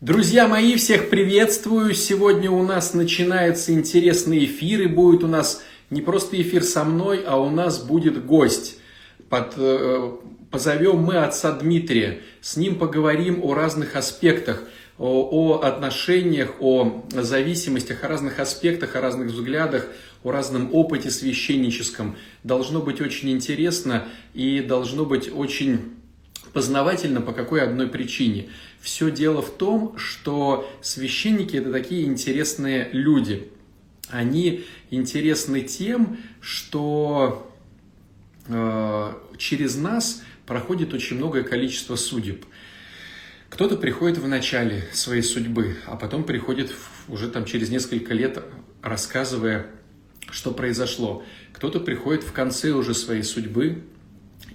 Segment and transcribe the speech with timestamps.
[0.00, 1.92] Друзья мои, всех приветствую.
[1.92, 7.22] Сегодня у нас начинается интересный эфир, и будет у нас не просто эфир со мной,
[7.26, 8.78] а у нас будет гость.
[9.28, 10.12] Под, э,
[10.50, 12.22] позовем мы отца Дмитрия.
[12.40, 14.62] С ним поговорим о разных аспектах,
[14.96, 19.86] о, о отношениях, о зависимостях, о разных аспектах, о разных взглядах,
[20.24, 22.16] о разном опыте священническом.
[22.42, 25.99] Должно быть очень интересно и должно быть очень
[26.52, 28.48] познавательно по какой одной причине.
[28.80, 33.50] Все дело в том, что священники это такие интересные люди.
[34.08, 37.52] Они интересны тем, что
[38.48, 42.44] э, через нас проходит очень многое количество судеб.
[43.50, 46.72] Кто-то приходит в начале своей судьбы, а потом приходит
[47.08, 48.42] уже там через несколько лет,
[48.80, 49.66] рассказывая,
[50.30, 51.24] что произошло.
[51.52, 53.82] Кто-то приходит в конце уже своей судьбы,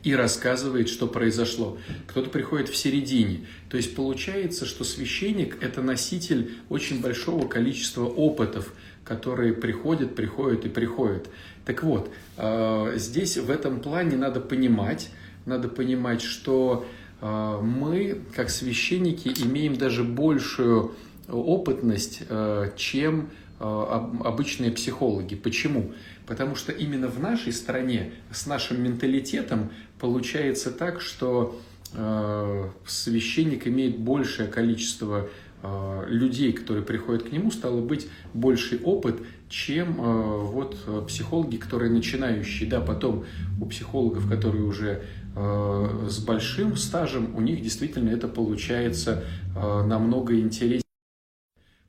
[0.04, 1.78] и рассказывает, что произошло.
[2.08, 3.46] Кто-то приходит в середине.
[3.70, 8.74] То есть получается, что священник– это носитель очень большого количества опытов,
[9.04, 11.30] которые приходят, приходят и приходят.
[11.66, 15.10] Так вот, э, здесь в этом плане надо понимать,
[15.46, 16.86] надо понимать, что
[17.22, 20.94] э, мы, как священники, имеем даже большую
[21.28, 25.34] опытность, э, чем обычные психологи.
[25.36, 25.94] Почему?
[26.28, 31.60] Потому что именно в нашей стране с нашим менталитетом получается так, что
[31.94, 35.30] э, священник имеет большее количество
[35.62, 41.92] э, людей, которые приходят к нему, стало быть больший опыт, чем э, вот психологи, которые
[41.92, 42.68] начинающие.
[42.68, 43.26] Да, потом
[43.62, 45.04] у психологов, которые уже
[45.36, 49.24] э, с большим стажем, у них действительно это получается
[49.56, 50.82] э, намного интереснее.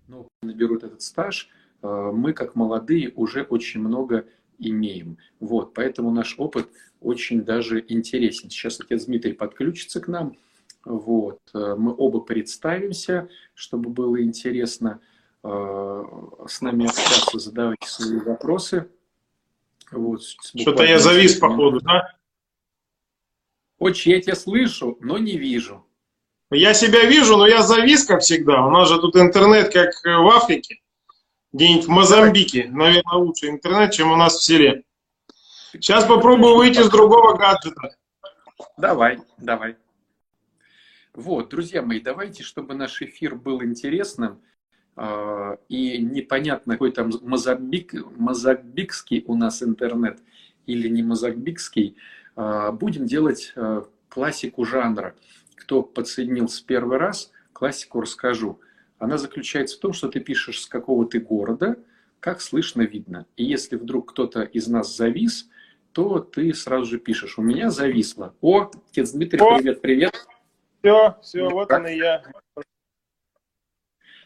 [0.09, 1.56] Но наберут этот стаж, э,
[2.13, 4.27] мы как молодые уже очень много
[4.59, 5.19] имеем.
[5.41, 6.69] Вот, поэтому наш опыт
[7.01, 8.51] очень даже интересен.
[8.51, 10.37] Сейчас отец Дмитрий подключится к нам.
[10.85, 15.01] Вот, э, мы оба представимся, чтобы было интересно
[15.43, 16.03] э,
[16.47, 18.89] с нами общаться, задавайте свои вопросы.
[19.91, 22.13] Вот, Что-то я завис, походу, да?
[23.79, 25.85] Очень я тебя слышу, но не вижу.
[26.51, 28.65] Я себя вижу, но я завис, как всегда.
[28.65, 30.81] У нас же тут интернет, как в Африке
[31.57, 34.85] где-нибудь в Мозамбике, наверное, лучше интернет, чем у нас в селе.
[35.73, 37.97] Сейчас попробую выйти с другого гаджета.
[38.77, 39.77] Давай, давай.
[41.15, 44.43] Вот, друзья мои, давайте, чтобы наш эфир был интересным
[44.97, 50.19] э, и непонятно, какой там мозамбик, мозамбикский у нас интернет
[50.67, 51.97] или не мозамбикский,
[52.37, 55.15] э, будем делать э, классику жанра.
[55.55, 58.61] Кто подсоединил с первый раз, классику расскажу
[58.99, 61.77] она заключается в том, что ты пишешь с какого ты города,
[62.21, 63.27] как слышно, видно.
[63.37, 65.49] И если вдруг кто-то из нас завис,
[65.93, 68.35] то ты сразу же пишешь, у меня зависло.
[68.41, 69.57] О, отец Дмитрий, О!
[69.57, 70.27] привет, привет.
[70.81, 72.23] Все, все, вот он и я.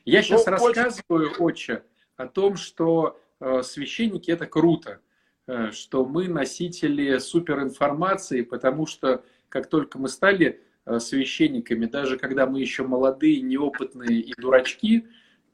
[0.04, 1.44] Я сейчас ну, рассказываю, очень...
[1.44, 1.82] отче,
[2.16, 5.00] о том, что э, священники это круто,
[5.46, 10.62] э, что мы носители суперинформации, потому что как только мы стали
[10.98, 15.06] священниками, даже когда мы еще молодые, неопытные и дурачки,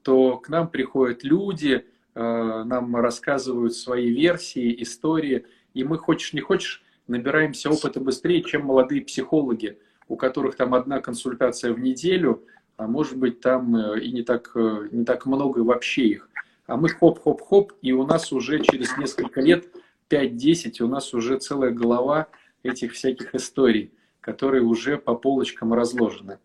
[0.03, 5.45] то к нам приходят люди, э, нам рассказывают свои версии, истории,
[5.75, 11.01] и мы, хочешь не хочешь, набираемся опыта быстрее, чем молодые психологи, у которых там одна
[11.01, 12.45] консультация в неделю,
[12.77, 16.31] а может быть там э, и не так, не так много вообще их.
[16.67, 19.67] А мы хоп-хоп-хоп, и у нас уже через несколько лет,
[20.09, 22.29] 5-10, у нас уже целая голова
[22.63, 23.93] этих всяких историй
[24.27, 26.41] которые уже по полочкам разложены.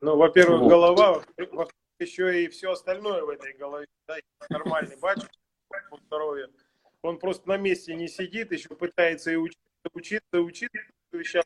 [0.00, 0.68] Ну, во-первых, вот.
[0.70, 1.68] голова, во
[1.98, 3.86] еще и все остальное в этой голове.
[4.08, 4.16] Да?
[4.48, 5.30] Нормальный батюшка
[5.90, 6.50] по здоровью.
[7.02, 9.60] Он просто на месте не сидит, еще пытается и учиться,
[9.92, 10.80] учиться, учиться.
[11.12, 11.44] Сейчас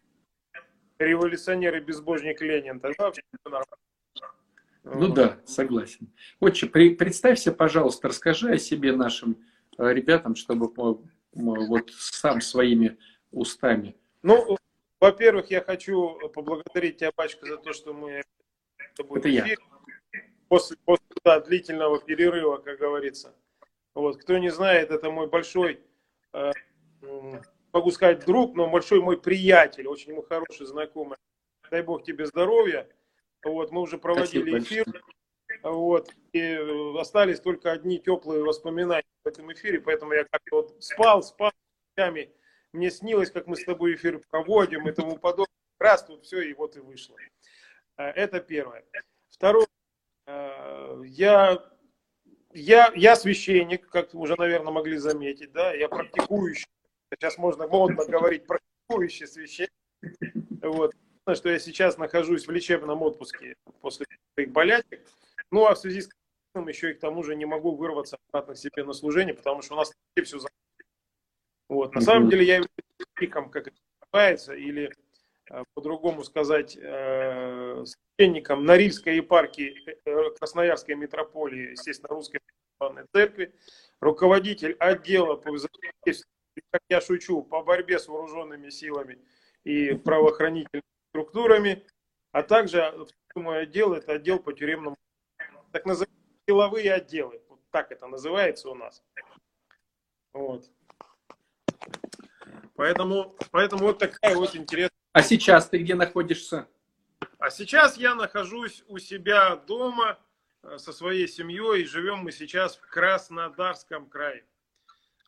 [0.98, 2.78] революционер и безбожник Ленин.
[2.78, 3.66] Тогда вообще нормально.
[4.84, 6.08] Ну да, согласен.
[6.38, 9.44] Отче, при, представься, пожалуйста, расскажи о себе нашим
[9.78, 12.96] э, ребятам, чтобы вот сам своими
[13.32, 13.96] устами.
[14.22, 14.56] Ну,
[15.00, 18.22] во-первых, я хочу поблагодарить тебя, Пачка, за то, что мы
[18.78, 19.46] с тобой Это я.
[20.48, 23.34] после, после да, длительного перерыва, как говорится.
[23.94, 24.18] Вот.
[24.22, 25.80] Кто не знает, это мой большой,
[26.32, 26.52] э,
[27.72, 31.18] могу сказать, друг, но большой мой приятель, очень мой хороший знакомый.
[31.70, 32.88] Дай Бог тебе здоровья.
[33.44, 34.84] Вот, мы уже проводили эфир.
[35.62, 36.58] Вот, и
[36.98, 41.52] остались только одни теплые воспоминания в этом эфире, поэтому я как-то вот спал, спал,
[42.76, 45.46] мне снилось, как мы с тобой эфир проводим и тому подобное.
[45.78, 47.16] Раз тут все, и вот и вышло.
[47.96, 48.84] Э, это первое.
[49.28, 49.66] Второе.
[50.26, 51.62] Э, я,
[52.52, 56.66] я, я священник, как уже, наверное, могли заметить, да, я практикующий.
[57.12, 59.72] Сейчас можно модно говорить, практикующий священник.
[60.62, 60.94] Вот.
[61.34, 65.04] Что я сейчас нахожусь в лечебном отпуске после своих болячек.
[65.50, 66.08] Ну, а в связи с
[66.68, 69.74] еще и к тому же не могу вырваться обратно к себе на служение, потому что
[69.74, 69.92] у нас
[70.22, 70.38] все
[71.68, 71.94] Вот.
[71.94, 72.70] На самом деле я являюсь
[73.14, 74.92] пиком, как это называется, или
[75.50, 79.74] э, по-другому сказать, э, священником Норильской епархии
[80.04, 82.40] э, Красноярской митрополии, естественно, Русской
[82.78, 83.54] православной церкви,
[84.00, 85.56] руководитель отдела по
[86.70, 89.18] как я шучу, по борьбе с вооруженными силами
[89.64, 91.84] и правоохранительными структурами,
[92.32, 94.96] а также мой отдел, это отдел по тюремному,
[95.72, 96.16] так называемые
[96.48, 99.02] силовые отделы, вот так это называется у нас.
[100.32, 100.70] Вот.
[102.76, 104.90] Поэтому, поэтому вот такая вот интересная.
[105.12, 106.68] А сейчас ты где находишься?
[107.38, 110.18] А сейчас я нахожусь у себя дома
[110.62, 114.44] э, со своей семьей, и живем мы сейчас в Краснодарском крае.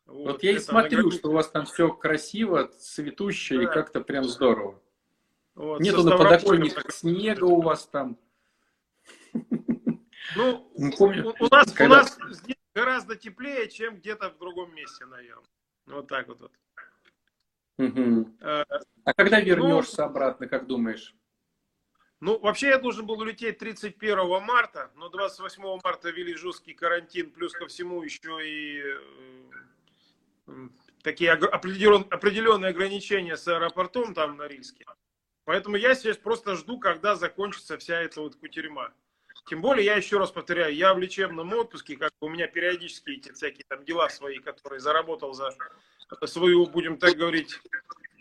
[0.05, 3.63] Вот, вот я и смотрю, что у вас там все красиво, цветуще да.
[3.63, 4.79] и как-то прям здорово.
[5.55, 8.17] Вот, Нету на подоконниках снега у вас там.
[10.35, 11.85] Ну, помню, у, у, нас, когда...
[11.85, 15.45] у нас здесь гораздо теплее, чем где-то в другом месте, наверное.
[15.85, 16.39] Вот так вот.
[16.39, 16.51] вот.
[17.79, 18.37] Угу.
[18.41, 18.65] А,
[19.15, 21.15] когда вернешься ну, обратно, как думаешь?
[22.19, 27.53] Ну, вообще я должен был улететь 31 марта, но 28 марта ввели жесткий карантин, плюс
[27.53, 28.83] ко всему еще и
[31.03, 34.85] такие определенные ограничения с аэропортом там на Рильске.
[35.45, 38.91] Поэтому я сейчас просто жду, когда закончится вся эта вот кутерьма.
[39.47, 43.31] Тем более, я еще раз повторяю, я в лечебном отпуске, как у меня периодически эти
[43.31, 45.51] всякие там дела свои, которые заработал за
[46.25, 47.59] свою, будем так говорить,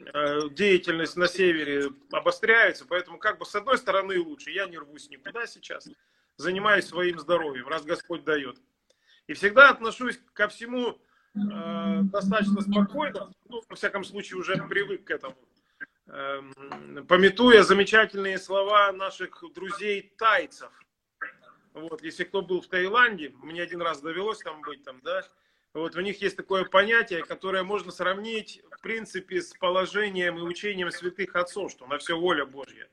[0.01, 2.87] э, деятельность на севере обостряются.
[2.87, 5.89] Поэтому как бы с одной стороны лучше, я не рвусь никуда сейчас,
[6.37, 8.57] занимаюсь своим здоровьем, раз Господь дает.
[9.27, 10.99] И всегда отношусь ко всему
[11.35, 15.37] э, достаточно спокойно, ну, во всяком случае, уже привык к этому.
[16.07, 16.41] Э,
[17.07, 20.71] пометуя замечательные слова наших друзей тайцев.
[21.81, 25.25] Вот, если кто был в Таиланде, мне один раз довелось там быть, там, да,
[25.75, 30.91] вот у них есть такое понятие, которое можно сравнить, в принципе, с положением и учением
[30.91, 32.89] святых отцов, что на все воля Божья.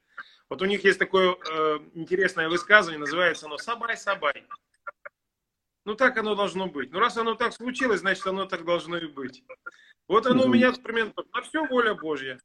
[0.50, 4.46] Вот у них есть такое э, интересное высказывание, называется оно «сабай-сабай».
[5.86, 6.92] Ну, так оно должно быть.
[6.92, 9.44] Ну, раз оно так случилось, значит, оно так должно и быть.
[10.08, 12.40] Вот оно у меня примерно на все воля Божья.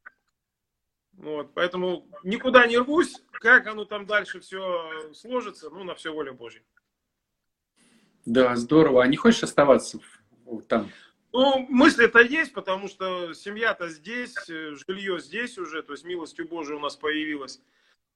[1.20, 3.22] Вот, поэтому никуда не рвусь.
[3.32, 6.62] Как оно там дальше все сложится, ну, на все воля Божья.
[8.24, 9.02] Да, здорово.
[9.02, 10.00] А не хочешь оставаться
[10.68, 10.90] там?
[11.32, 16.76] Ну, мысли-то есть, потому что семья-то здесь, э, жилье здесь уже, то есть милостью Божией
[16.76, 17.60] у нас появилась.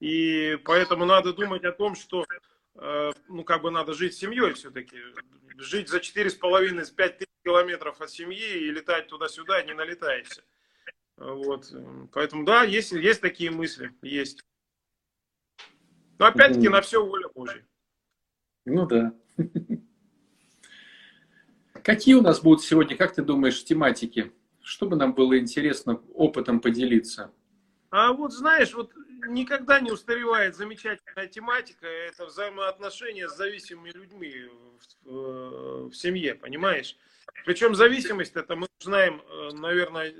[0.01, 2.27] И поэтому надо думать о том, что
[2.77, 4.99] Э, ну, как бы надо жить с семьей все-таки.
[5.57, 10.43] Жить за 4,5-5 тысяч километров от семьи и летать туда-сюда не налетаешься.
[11.17, 11.73] Вот.
[12.13, 14.45] Поэтому, да, есть, есть такие мысли, есть.
[16.19, 17.67] Но опять-таки на все воля Божья.
[18.65, 19.15] Ну да.
[21.83, 24.33] Какие у нас будут сегодня, как ты думаешь, тематики?
[24.63, 27.31] Что бы нам было интересно опытом поделиться?
[27.91, 28.93] А вот знаешь, вот
[29.29, 34.33] никогда не устаревает замечательная тематика, это взаимоотношения с зависимыми людьми
[35.05, 36.97] в, в, в семье, понимаешь?
[37.45, 40.15] Причем зависимость, это мы знаем, э, наверное,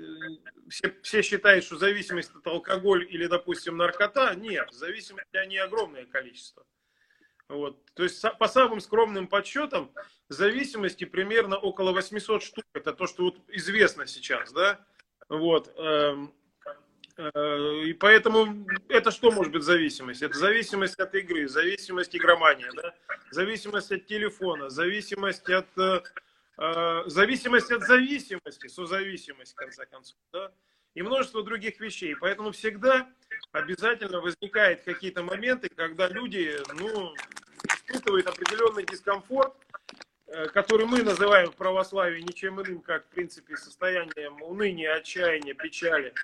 [0.69, 4.35] все, все считают, что зависимость это алкоголь или, допустим, наркота.
[4.35, 6.65] Нет, зависимости они огромное количество.
[7.47, 7.83] Вот.
[7.93, 9.91] То есть по самым скромным подсчетам
[10.29, 12.65] зависимости примерно около 800 штук.
[12.73, 14.83] Это то, что вот известно сейчас, да?
[15.29, 15.71] Вот.
[15.77, 16.33] Эм,
[17.17, 20.21] Э, и поэтому это что может быть зависимость?
[20.21, 22.93] Это зависимость от игры, зависимость игромания, да?
[23.31, 26.01] зависимость от телефона, зависимость от, э,
[26.57, 30.51] зависимость от зависимости, созависимость, в конце концов, да?
[30.93, 32.15] и множество других вещей.
[32.15, 33.09] Поэтому всегда
[33.51, 37.13] обязательно возникают какие-то моменты, когда люди ну,
[37.67, 39.53] испытывают определенный дискомфорт,
[40.27, 46.13] э, который мы называем в православии ничем иным, как, в принципе, состоянием уныния, отчаяния, печали–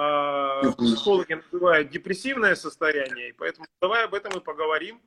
[0.00, 5.02] а, психологи называют депрессивное состояние, и поэтому давай об этом и поговорим.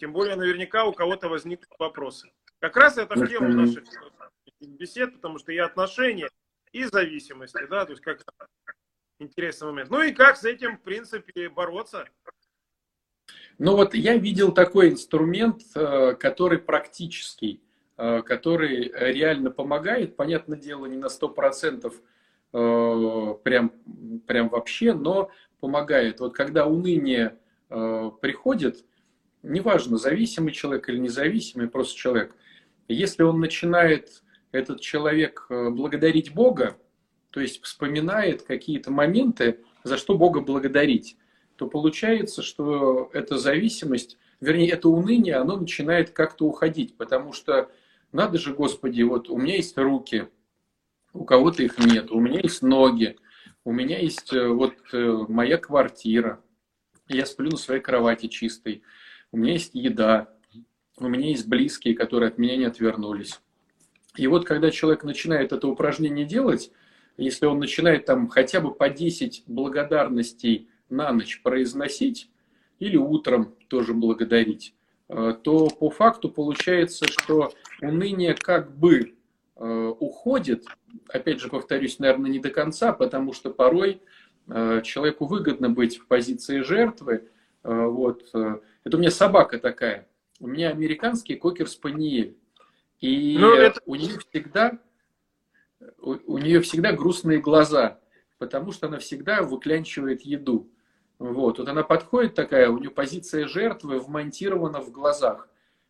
[0.00, 2.32] Тем более, наверняка у кого-то возникнут вопросы.
[2.64, 3.84] Как раз это в тему наших
[4.60, 6.28] бесед, потому что и отношения,
[6.72, 8.22] и зависимости, да, то есть как
[9.18, 9.90] интересный момент.
[9.90, 12.06] Ну и как с этим, в принципе, бороться?
[13.58, 17.62] Ну вот я видел такой инструмент, э, который практический,
[17.98, 21.92] э, который реально помогает, понятное дело, не на 100%,
[22.56, 23.72] Э, прям,
[24.28, 25.28] прям вообще, но
[25.58, 26.20] помогает.
[26.20, 27.36] Вот когда уныние
[27.68, 28.84] э, приходит,
[29.42, 32.36] неважно, зависимый человек или независимый, просто человек,
[32.88, 34.22] если он начинает,
[34.52, 36.76] этот человек, э, благодарить Бога,
[37.30, 41.16] то есть вспоминает какие-то моменты, за что Бога благодарить.
[41.56, 47.70] то получается, что эта зависимость, вернее, это уныние, оно начинает как-то уходить, потому что
[48.10, 50.28] надо же, Господи, вот у меня есть руки,
[51.12, 53.16] у кого-то их нет, у меня есть ноги,
[53.64, 56.40] у меня есть э, вот э, моя квартира,
[57.08, 58.82] я сплю на своей кровати чистой,
[59.30, 60.33] у меня есть еда,
[60.98, 63.40] у меня есть близкие, которые от меня не отвернулись.
[64.16, 66.70] И вот когда человек начинает это упражнение делать,
[67.16, 72.30] если он начинает там хотя бы по 10 благодарностей на ночь произносить,
[72.78, 74.74] или утром тоже благодарить,
[75.08, 79.14] э, то по факту получается, что уныние как бы
[79.56, 80.64] э, уходит,
[81.08, 84.00] опять же повторюсь, наверное, не до конца, потому что порой
[84.48, 87.28] э, человеку выгодно быть в позиции жертвы.
[87.62, 88.28] Вот.
[88.34, 90.06] Это у меня собака такая.
[90.40, 92.36] У меня американский кокер-спаниель.
[93.00, 93.80] И ну, это...
[93.86, 94.78] у нее всегда
[95.98, 98.00] у, у нее всегда грустные глаза,
[98.38, 100.70] потому что она всегда выклянчивает еду.
[101.18, 101.58] Вот.
[101.58, 105.48] вот она подходит такая, у нее позиция жертвы вмонтирована в глазах.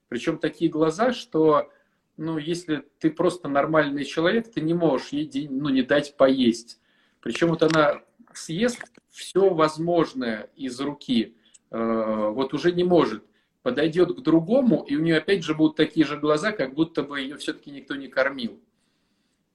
[0.09, 1.71] Причем такие глаза, что
[2.17, 6.81] ну, если ты просто нормальный человек, ты не можешь ей день, ну, не дать поесть.
[7.21, 11.37] Причем вот она съест все возможное из руки,
[11.71, 13.25] э, вот уже не может.
[13.65, 17.19] Подойдет к другому, и у нее опять же будут такие же глаза, как будто бы
[17.19, 18.61] ее все-таки никто не кормил.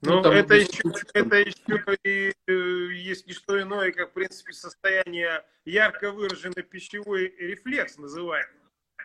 [0.02, 0.82] Ну, ну это, еще,
[1.14, 2.52] это еще и э,
[2.92, 8.50] есть не что иное, как, в принципе, состояние ярко выраженный пищевой рефлекс называемый.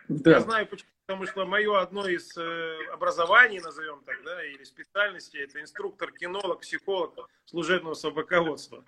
[0.08, 0.32] Да.
[0.32, 5.44] Я знаю, почему, потому что мое одно из э, образований, назовем так, да, или специальностей,
[5.44, 8.82] это инструктор, кинолог, психолог служебного собаководства.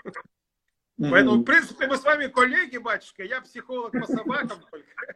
[0.99, 1.11] Mm-hmm.
[1.11, 5.15] Поэтому, в принципе, мы с вами коллеги, батюшка, я психолог по собакам только.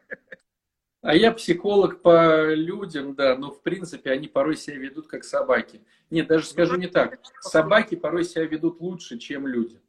[1.03, 5.83] А я психолог по людям, да, но в принципе они порой себя ведут как собаки.
[6.11, 7.19] Нет, даже скажу не так.
[7.41, 9.81] Собаки порой себя ведут лучше, чем люди,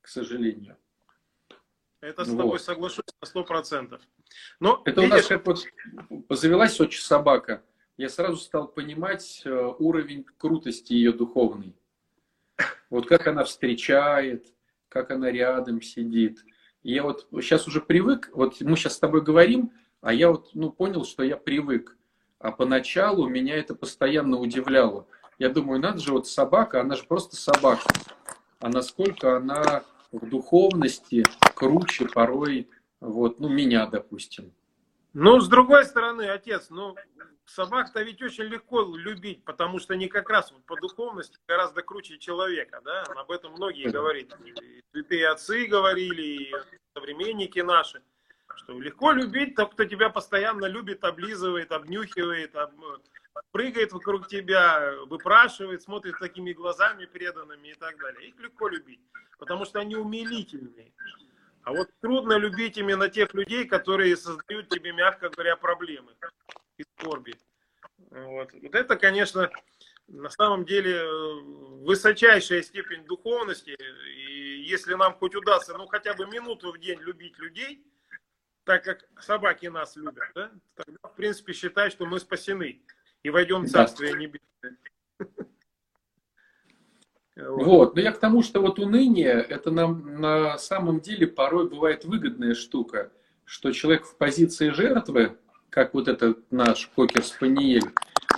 [0.00, 0.76] к сожалению.
[2.00, 2.62] Это с тобой вот.
[2.62, 4.02] соглашусь на сто процентов.
[4.58, 5.12] Но это видишь...
[5.12, 5.64] у нас как вот
[6.30, 7.62] завелась очень собака.
[7.96, 11.74] Я сразу стал понимать э, уровень крутости ее духовной.
[12.90, 14.52] Вот как она встречает,
[14.88, 16.44] как она рядом сидит.
[16.82, 20.70] Я вот сейчас уже привык, вот мы сейчас с тобой говорим, а я вот ну,
[20.70, 21.96] понял, что я привык.
[22.38, 25.06] А поначалу меня это постоянно удивляло.
[25.38, 27.82] Я думаю, надо же, вот собака, она же просто собака.
[28.60, 31.24] А насколько она в духовности
[31.54, 32.68] круче порой,
[33.00, 34.52] вот, ну, меня, допустим.
[35.14, 36.94] Ну, с другой стороны, отец, ну,
[37.44, 42.18] собак-то ведь очень легко любить, потому что они как раз вот по духовности гораздо круче
[42.18, 44.26] человека, да, об этом многие говорят.
[44.44, 46.52] И святые отцы говорили, и
[46.94, 48.02] современники наши
[48.58, 52.72] что легко любить того, кто тебя постоянно любит, облизывает, обнюхивает, об...
[53.52, 58.28] прыгает вокруг тебя, выпрашивает, смотрит такими глазами преданными и так далее.
[58.28, 59.00] Их легко любить,
[59.38, 60.92] потому что они умилительные.
[61.62, 66.12] А вот трудно любить именно тех людей, которые создают тебе, мягко говоря, проблемы
[66.78, 67.34] и скорби.
[68.10, 68.52] Вот.
[68.52, 69.50] вот это, конечно,
[70.06, 71.04] на самом деле
[71.84, 73.76] высочайшая степень духовности.
[74.16, 77.84] И если нам хоть удастся, ну хотя бы минуту в день любить людей–
[78.68, 82.82] так как собаки нас любят, да, тогда, в принципе, считай, что мы спасены
[83.22, 84.18] и войдем в Царствие да.
[84.18, 84.76] Небесное.
[87.36, 92.04] Вот, но я к тому, что вот уныние, это нам на самом деле порой бывает
[92.04, 93.12] выгодная штука,
[93.44, 95.38] что человек в позиции жертвы,
[95.70, 97.92] как вот этот наш кокер-спаниель,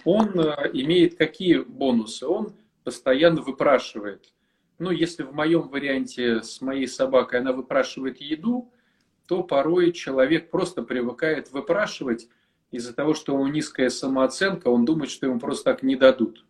[0.04, 2.26] он э, имеет какие бонусы?
[2.26, 4.34] Он постоянно выпрашивает.
[4.78, 8.70] Ну, если в моем варианте с моей собакой она выпрашивает еду,
[9.30, 12.28] то порой человек просто привыкает выпрашивать
[12.72, 16.44] из-за того, что у него низкая самооценка, он думает, что ему просто так не дадут.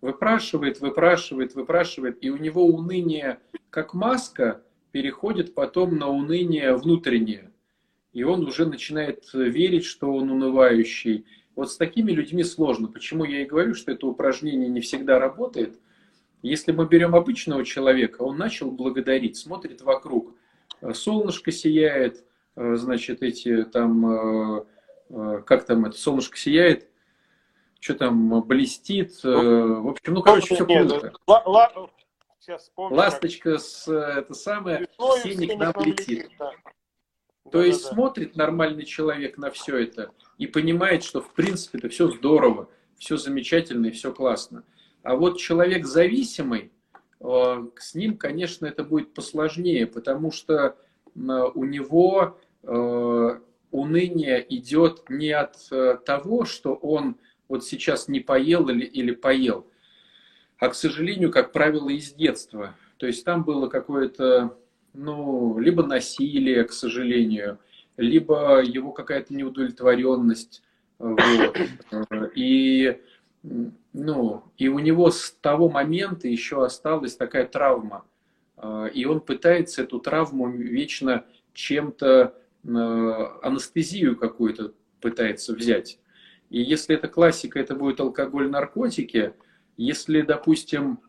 [0.00, 4.62] Выпрашивает, выпрашивает, выпрашивает, и у него уныние как маска
[4.92, 7.52] переходит потом на уныние внутреннее.
[8.14, 11.26] И он уже начинает верить, что он унывающий.
[11.54, 12.88] Вот с такими людьми сложно.
[12.88, 15.78] Почему я и говорю, что это упражнение не всегда работает.
[16.40, 20.34] Если мы берем обычного человека, он начал благодарить, смотрит вокруг–
[20.92, 22.24] солнышко сияет,
[22.56, 24.64] э, значит, эти там, э,
[25.10, 26.88] э, как там это солнышко сияет,
[27.80, 31.12] что там блестит, в общем, ну, короче, все круто.
[32.38, 34.88] Сейчас вспомню, Ласточка с, это самое,
[35.22, 36.28] синий к нам летит.
[36.38, 41.78] То да, есть да, смотрит нормальный человек на все это и понимает, что в принципе
[41.78, 44.64] это все здорово, все замечательно и все классно.
[45.02, 46.71] А вот человек зависимый, Э,
[47.22, 50.76] с ним, конечно, это будет посложнее, потому что
[51.14, 53.38] у него э,
[53.70, 57.16] уныние идет не от э, того, что он
[57.48, 59.66] вот сейчас не поел или, или поел,
[60.58, 62.74] а, к сожалению, как правило, из детства.
[62.96, 64.56] То есть там было какое-то
[64.94, 67.58] ну, либо насилие, к сожалению,
[67.96, 70.62] либо его какая-то неудовлетворенность.
[70.98, 71.56] Вот.
[72.34, 72.98] И,
[73.42, 78.04] ну, и у него с того момента еще осталась такая травма.
[78.94, 82.34] И он пытается эту травму вечно чем-то,
[82.64, 85.98] анестезию какую-то пытается взять.
[86.48, 89.34] И если это классика, это будет алкоголь, наркотики.
[89.76, 91.00] Если, допустим,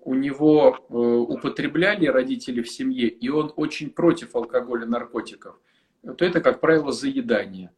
[0.00, 5.60] у него э, употребляли родители в семье, и он очень против алкоголя, наркотиков,
[6.02, 7.72] то это, как правило, заедание.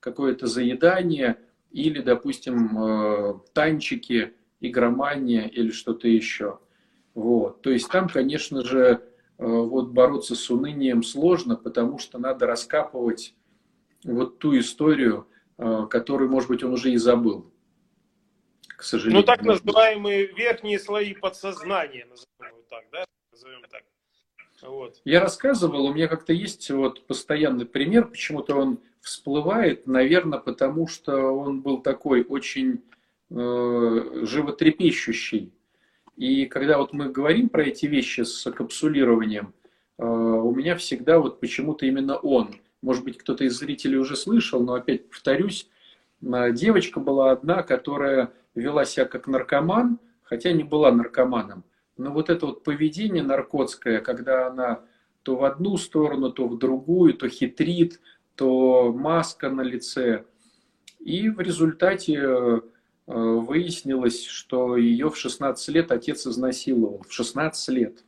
[0.00, 1.38] Какое-то заедание
[1.74, 6.58] или, допустим, э, танчики, игромания или что-то еще.
[7.14, 7.60] Вот.
[7.60, 13.34] То есть там, конечно же, э, вот бороться с унынием сложно, потому что надо раскапывать
[14.04, 15.26] вот ту историю,
[15.56, 17.50] которую, может быть, он уже и забыл
[18.76, 19.20] к сожалению.
[19.20, 23.04] Ну, так называемые верхние слои подсознания, назовем так, да?
[23.32, 23.82] Назовем так.
[24.66, 25.00] Вот.
[25.04, 31.16] Я рассказывал, у меня как-то есть вот постоянный пример, почему-то он всплывает, наверное, потому что
[31.32, 32.82] он был такой очень
[33.30, 35.52] э, животрепещущий.
[36.16, 39.52] И когда вот мы говорим про эти вещи с капсулированием,
[39.98, 42.54] э, у меня всегда вот почему-то именно он.
[42.80, 45.68] Может быть, кто-то из зрителей уже слышал, но опять повторюсь,
[46.22, 51.64] э, девочка была одна, которая вела себя как наркоман, хотя не была наркоманом.
[51.96, 54.82] Но вот это вот поведение наркотское, когда она
[55.22, 58.00] то в одну сторону, то в другую, то хитрит,
[58.34, 60.24] то маска на лице.
[60.98, 62.60] И в результате э,
[63.06, 67.02] выяснилось, что ее в 16 лет отец изнасиловал.
[67.08, 68.04] В 16 лет.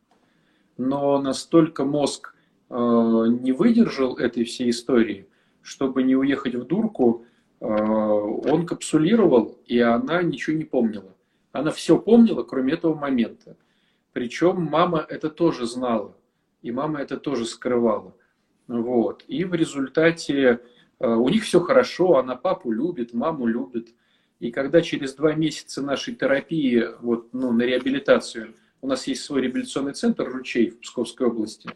[0.76, 2.35] Но настолько мозг
[2.69, 5.28] э, не выдержал этой всей истории,
[5.62, 7.25] чтобы не уехать в дурку,
[7.61, 11.14] Э, он капсулировал, и она ничего не помнила.
[11.52, 13.57] Она все помнила, кроме этого момента.
[14.16, 16.16] Причем мама это тоже знала,
[16.62, 18.16] и мама это тоже скрывала.
[18.66, 19.23] Вот.
[19.28, 20.62] И в результате
[20.99, 23.88] э, у них все хорошо, она папу любит, маму любит.
[24.40, 29.43] И когда через два месяца нашей терапии вот, ну, на реабилитацию, у нас есть свой
[29.43, 31.69] реабилитационный центр «Ручей» в Псковской области,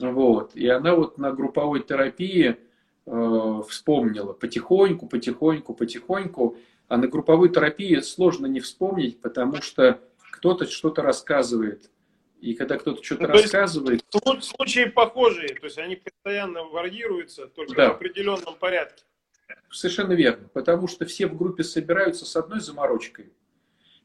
[0.00, 2.56] вот, и она вот на групповой терапии
[3.08, 6.56] Э, вспомнила потихоньку, потихоньку, потихоньку.
[6.88, 10.00] А на групповой терапии сложно не вспомнить, потому что
[10.54, 11.90] кто-то что-то рассказывает.
[12.40, 14.04] И когда кто-то что-то ну, рассказывает...
[14.40, 17.88] Случаи похожие, то есть они постоянно варьируются, только да.
[17.88, 19.04] в определенном порядке.
[19.70, 23.32] Совершенно верно, потому что все в группе собираются с одной заморочкой.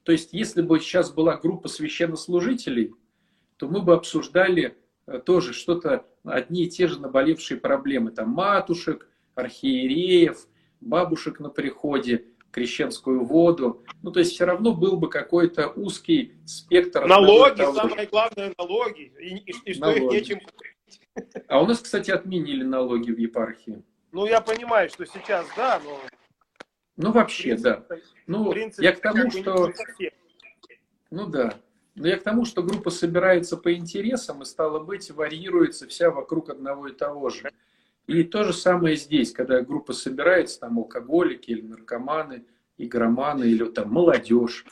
[0.04, 2.96] То есть, если бы сейчас была группа священнослужителей,
[3.58, 4.78] то мы бы обсуждали
[5.08, 8.12] Э, тоже что-то, одни и те же наболевшие проблемы.
[8.12, 10.48] Там матушек, архиереев,
[10.80, 13.84] бабушек на приходе, крещенскую воду.
[14.02, 17.06] Ну, то есть все равно был бы какой-то узкий спектр.
[17.06, 19.12] Налоги, того, самое главное, налоги.
[19.20, 20.04] И, и, и что налоги.
[20.04, 21.42] их нечем купить.
[21.48, 23.84] А у нас, кстати, отменили налоги в епархии.
[24.12, 26.00] Ну, я понимаю, что сейчас, да, но...
[26.98, 27.98] Ну, вообще, принципе, да.
[28.28, 29.72] Ну, принципе, я к тому, что...
[31.10, 31.54] Ну, да.
[31.96, 36.50] Но я к тому, что группа собирается по интересам и, стало быть, варьируется вся вокруг
[36.50, 37.52] одного и того же.
[38.08, 42.46] И то же самое здесь, когда группа собирается, там алкоголики или наркоманы,
[42.78, 44.66] игроманы или там молодежь.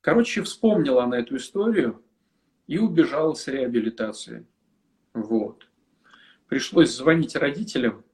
[0.00, 2.02] Короче, вспомнила она эту историю
[2.66, 4.46] и убежала с реабилитации.
[5.14, 5.68] Вот.
[6.48, 8.04] Пришлось звонить родителям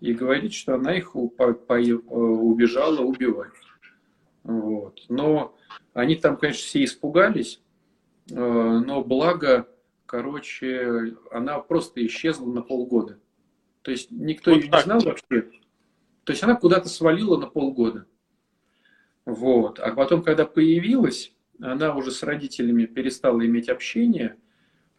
[0.00, 3.52] и говорить, что она их убежала убивать.
[4.42, 5.00] Вот.
[5.08, 5.56] Но
[5.94, 7.60] они там, конечно, все испугались,
[8.30, 9.68] Э, но благо,
[10.06, 13.18] короче, она просто исчезла на полгода.
[13.82, 14.80] То есть никто вот ее так.
[14.80, 15.50] не знал вообще.
[16.24, 18.06] То есть она куда-то свалила на полгода.
[19.24, 19.78] Вот.
[19.78, 24.36] А потом, когда появилась, она уже с родителями перестала иметь общение,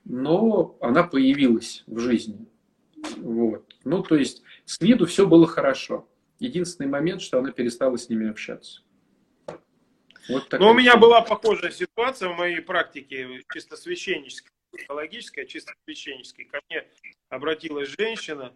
[0.05, 2.47] но она появилась в жизни.
[3.17, 3.75] Вот.
[3.83, 6.07] Ну, то есть с виду все было хорошо.
[6.39, 8.81] Единственный момент, что она перестала с ними общаться.
[10.29, 16.45] Вот Но у меня была похожая ситуация в моей практике, чисто священнической, психологической, чисто священнической.
[16.45, 16.85] Ко мне
[17.29, 18.53] обратилась женщина,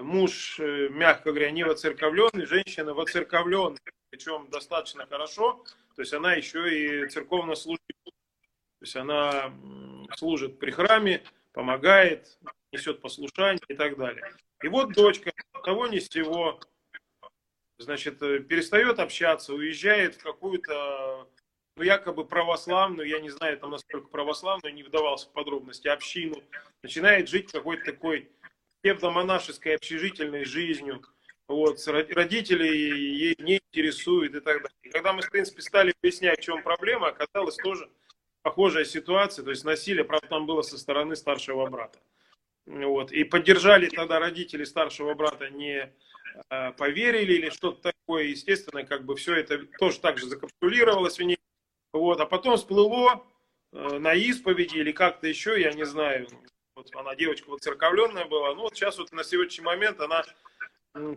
[0.00, 3.78] муж, э, мягко говоря, не воцерковленный, женщина воцерковленная,
[4.10, 7.82] причем достаточно хорошо, то есть она еще и церковно служит.
[8.04, 9.52] То есть она
[10.16, 12.38] служит при храме, помогает,
[12.72, 14.32] несет послушание и так далее.
[14.62, 15.32] И вот дочка
[15.64, 16.60] того ни с сего
[17.78, 21.28] значит, э, перестает общаться, уезжает в какую-то,
[21.76, 26.42] ну, якобы православную, я не знаю, там насколько православную, не вдавался в подробности, общину,
[26.82, 28.30] начинает жить какой-то такой
[28.86, 31.02] псевдомонашеской общежительной жизнью,
[31.48, 34.92] вот, родители ей не интересуют и так далее.
[34.92, 37.88] Когда мы, в принципе, стали объяснять, в чем проблема, оказалось тоже
[38.42, 41.98] похожая ситуация, то есть насилие, правда, там было со стороны старшего брата.
[42.66, 45.92] Вот, и поддержали тогда родители старшего брата, не
[46.50, 48.24] э, поверили или что-то такое.
[48.24, 51.38] Естественно, как бы все это тоже так же закапсулировалось у них.
[51.92, 53.24] Вот, а потом всплыло
[53.72, 56.26] э, на исповеди или как-то еще, я не знаю.
[56.76, 58.54] Вот она девочка воцерковленная была.
[58.54, 60.24] Ну вот сейчас вот на сегодняшний момент она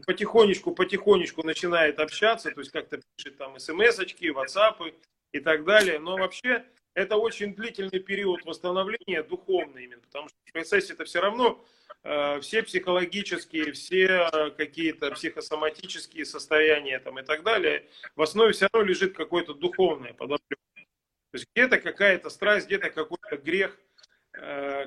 [0.08, 4.96] потихонечку, потихонечку начинает общаться, то есть как-то пишет там смс-очки, ватсапы
[5.34, 6.00] и так далее.
[6.00, 11.20] Но вообще это очень длительный период восстановления духовный именно, потому что в процессе это все
[11.20, 11.62] равно
[12.04, 18.88] э, все психологические, все какие-то психосоматические состояния там и так далее, в основе все равно
[18.88, 20.62] лежит какое-то духовное подоплека.
[20.76, 23.78] То есть где-то какая-то страсть, где-то какой-то грех,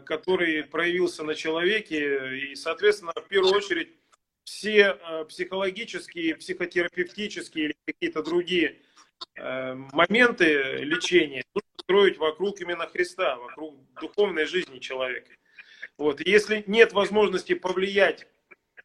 [0.06, 3.90] который проявился на человеке, и, соответственно, в первую очередь
[4.44, 8.80] все э, психологические, психотерапевтические или какие-то другие
[9.36, 15.32] э, моменты лечения нужно строить вокруг именно Христа, вокруг духовной жизни человека.
[15.96, 16.20] Вот.
[16.20, 18.26] И если нет возможности повлиять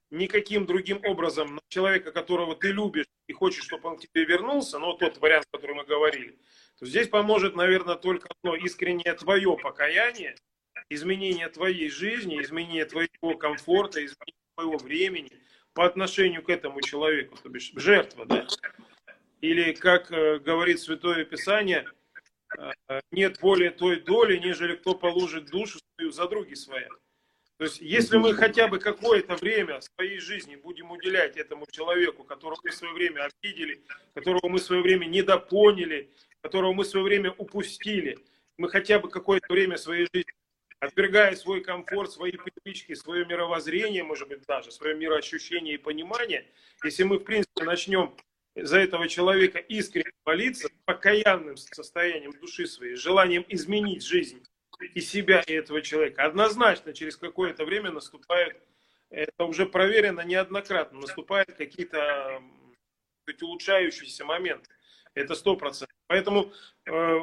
[0.09, 4.79] никаким другим образом на человека, которого ты любишь и хочешь, чтобы он к тебе вернулся,
[4.79, 6.37] ну, тот вариант, который мы говорили,
[6.79, 10.35] то здесь поможет, наверное, только одно искреннее твое покаяние,
[10.89, 15.31] изменение твоей жизни, изменение твоего комфорта, изменение твоего времени
[15.73, 18.47] по отношению к этому человеку, то бишь жертва, да?
[19.41, 21.85] Или, как э, говорит Святое Писание,
[22.57, 26.85] э, нет более той доли, нежели кто положит душу свою за други свои.
[27.57, 32.59] То есть, если мы хотя бы какое-то время своей жизни будем уделять этому человеку, которого
[32.63, 33.81] мы в свое время обидели,
[34.13, 38.17] которого мы в свое время недопоняли, которого мы в свое время упустили,
[38.57, 40.31] мы хотя бы какое-то время своей жизни
[40.79, 46.45] отвергая свой комфорт, свои привычки, свое мировоззрение, может быть, даже свое мироощущение и понимание,
[46.83, 48.15] если мы, в принципе, начнем
[48.55, 54.43] за этого человека искренне молиться, покаянным состоянием души своей, желанием изменить жизнь
[54.93, 58.61] и себя, и этого человека, однозначно через какое-то время наступает,
[59.09, 62.41] это уже проверено неоднократно, наступают какие-то
[63.41, 64.69] улучшающиеся моменты.
[65.13, 65.95] Это сто процентов.
[66.07, 66.51] Поэтому
[66.85, 67.19] э,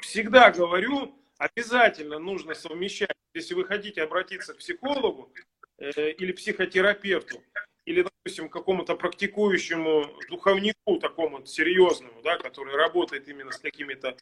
[0.00, 3.14] всегда говорю, обязательно нужно совмещать.
[3.34, 5.32] Если вы хотите обратиться к психологу
[5.78, 7.42] э, или психотерапевту,
[7.84, 14.16] или, допустим, какому-то практикующему духовнику такому серьезному, да, который работает именно с какими-то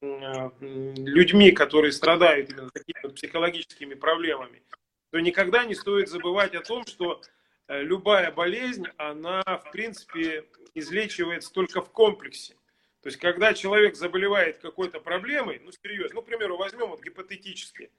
[0.00, 4.62] э, людьми, которые страдают именно такими психологическими проблемами,
[5.10, 7.20] то никогда не стоит забывать о том, что
[7.68, 12.56] э, любая болезнь, она, в принципе, излечивается только в комплексе.
[13.02, 17.90] То есть, когда человек заболевает какой-то проблемой, ну, серьезно, ну, к примеру, возьмем вот гипотетически,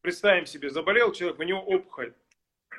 [0.00, 2.14] представим себе, заболел человек, у него опухоль.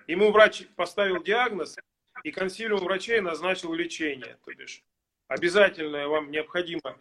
[0.08, 1.76] Ему врач поставил диагноз,
[2.24, 4.38] и консилиум врачей назначил лечение.
[4.46, 4.82] То бишь,
[5.28, 6.98] обязательно вам необходима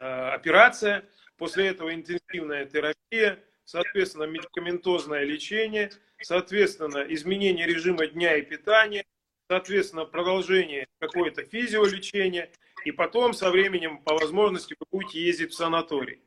[0.00, 9.04] э, операция, после этого интенсивная терапия, соответственно, медикаментозное лечение, соответственно, изменение режима дня и питания,
[9.48, 12.50] соответственно, продолжение какое-то физиолечения–
[12.86, 16.22] и потом со временем по возможности вы будете ездить в санаторий.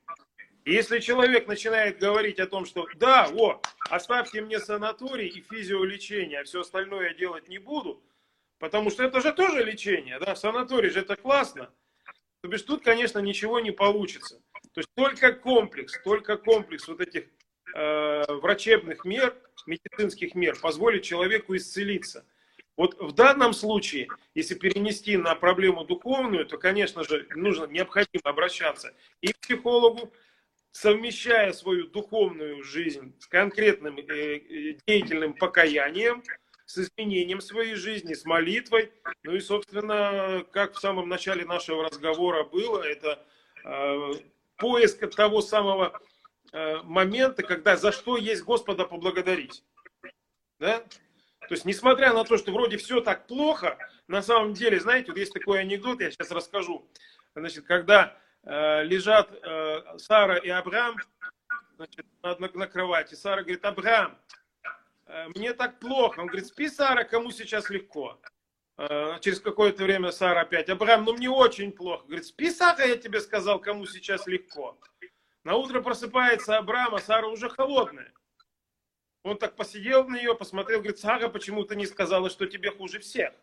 [0.65, 6.43] Если человек начинает говорить о том, что да, о, оставьте мне санаторий и физиолечение, а
[6.43, 8.03] все остальное я делать не буду,
[8.59, 11.71] потому что это же тоже лечение, да, санаторий же это классно,
[12.41, 14.41] то бишь тут, конечно, ничего не получится.
[14.73, 17.23] То есть только комплекс, только комплекс вот этих
[17.73, 19.33] э, врачебных мер,
[19.65, 22.25] медицинских мер позволит человеку исцелиться.
[22.79, 28.93] Вот в данном случае, если перенести на проблему духовную, то, конечно же, нужно, необходимо обращаться
[29.19, 30.13] и к психологу,
[30.71, 36.23] совмещая свою духовную жизнь с конкретным э, э, деятельным покаянием,
[36.65, 38.93] с изменением своей жизни, с молитвой.
[39.23, 43.27] Ну и, собственно, как в самом начале нашего разговора было, это
[43.65, 44.11] э,
[44.55, 45.99] поиск того самого
[46.53, 49.65] э, момента, когда за что есть Господа поблагодарить.
[50.59, 50.81] Да?
[51.49, 55.17] То есть, несмотря на то, что вроде все так плохо, на самом деле, знаете, вот
[55.17, 56.87] есть такой анекдот, я сейчас расскажу.
[57.33, 60.95] Значит, когда э, лежат э, Сара и Абрам
[61.75, 64.15] значит, на, на, на кровати, Сара говорит, Абрам,
[65.07, 66.19] э, мне так плохо.
[66.19, 68.21] Он говорит, спи, Сара, кому сейчас легко.
[68.77, 72.05] Э, через какое-то время Сара опять, Абрам, ну мне очень плохо.
[72.05, 74.79] Говорит, спи, Сара, я тебе сказал, кому сейчас легко.
[75.43, 78.13] На утро просыпается Абрам, а Сара уже холодная.
[79.23, 82.99] Он так посидел на нее, посмотрел, говорит, Сара, почему ты не сказала, что тебе хуже
[82.99, 83.33] всех?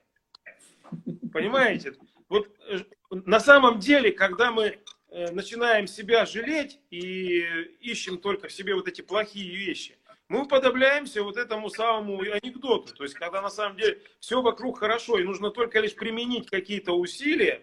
[1.32, 1.94] Понимаете?
[2.28, 2.78] Вот э,
[3.10, 4.78] на самом деле, когда мы
[5.10, 7.40] э, начинаем себя жалеть и
[7.80, 12.94] ищем только в себе вот эти плохие вещи, мы уподобляемся вот этому самому анекдоту.
[12.94, 16.92] То есть, когда на самом деле все вокруг хорошо, и нужно только лишь применить какие-то
[16.92, 17.62] усилия,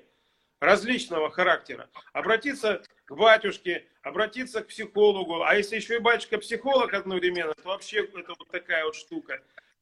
[0.64, 1.90] различного характера.
[2.14, 5.44] Обратиться к батюшке, обратиться к психологу.
[5.44, 9.42] А если еще и батюшка психолог одновременно, то вообще это вот такая вот штука.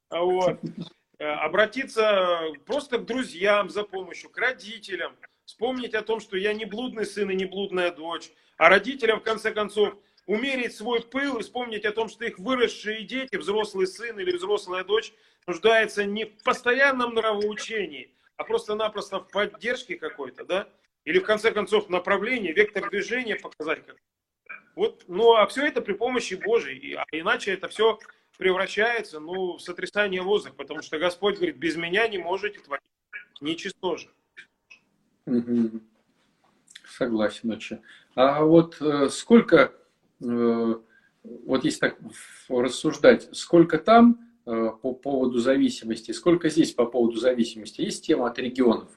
[0.10, 0.60] Вот.
[1.20, 5.16] Э, обратиться просто к друзьям за помощью, к родителям.
[5.46, 8.32] Вспомнить о том, что я не блудный сын и не блудная дочь.
[8.58, 9.94] А родителям, в конце концов,
[10.26, 14.84] умерить свой пыл и вспомнить о том, что их выросшие дети, взрослый сын или взрослая
[14.84, 15.14] дочь,
[15.46, 20.68] нуждаются не в постоянном нравоучении, а просто-напросто в поддержке какой-то, да?
[21.06, 23.86] Или в конце концов направление, вектор движения показать.
[23.86, 23.96] Как...
[24.76, 28.00] Вот, ну а все это при помощи Божьей, а иначе это все
[28.40, 32.84] превращается ну, в сотрясание воздуха, потому что Господь говорит, без меня не можете творить
[33.42, 34.10] ничтоже.
[35.28, 35.82] Угу.
[36.88, 37.82] Согласен очень.
[38.16, 39.72] А вот э, сколько,
[40.20, 40.76] э,
[41.24, 42.00] вот если так
[42.50, 44.31] рассуждать, сколько там
[44.82, 47.82] по поводу зависимости, сколько здесь по поводу зависимости?
[47.82, 48.90] Есть тема от регионов?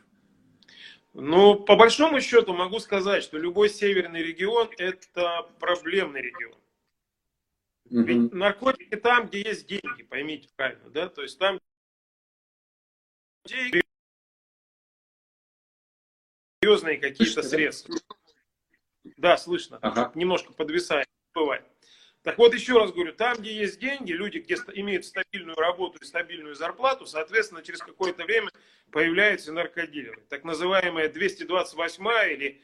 [1.13, 6.59] Ну, по большому счету могу сказать, что любой северный регион– это проблемный регион.
[7.91, 11.09] Ведь наркотики там, где есть деньги, поймите правильно, да?
[11.09, 11.61] То есть там
[16.63, 17.95] серьезные какие-то средства.
[19.17, 19.79] Да, слышно.
[19.83, 20.11] Ага.
[20.15, 21.65] Немножко подвисает, бывает.
[22.25, 26.05] Так вот, еще раз говорю, там, где есть деньги, люди, где имеют стабильную работу и
[26.07, 28.49] стабильную зарплату, соответственно, через какое-то время
[28.91, 30.25] появляются наркодилеры.
[30.31, 32.63] Так называемая 228 или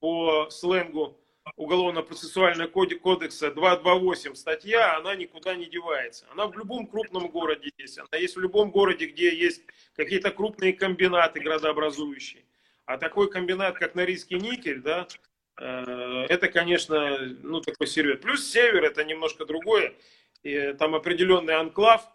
[0.00, 1.18] по сленгу
[1.56, 6.24] Уголовно-процессуального кодекса 228 статья, она никуда не девается.
[6.30, 7.98] Она в любом крупном городе есть.
[7.98, 9.62] Она есть в любом городе, где есть
[9.96, 12.44] какие-то крупные комбинаты градообразующие.
[12.86, 15.08] А такой комбинат, как Норильский никель, да,
[15.56, 18.20] это, конечно, ну, такой серьезный.
[18.20, 19.94] Плюс север, это немножко другое.
[20.42, 22.08] И там определенный анклав,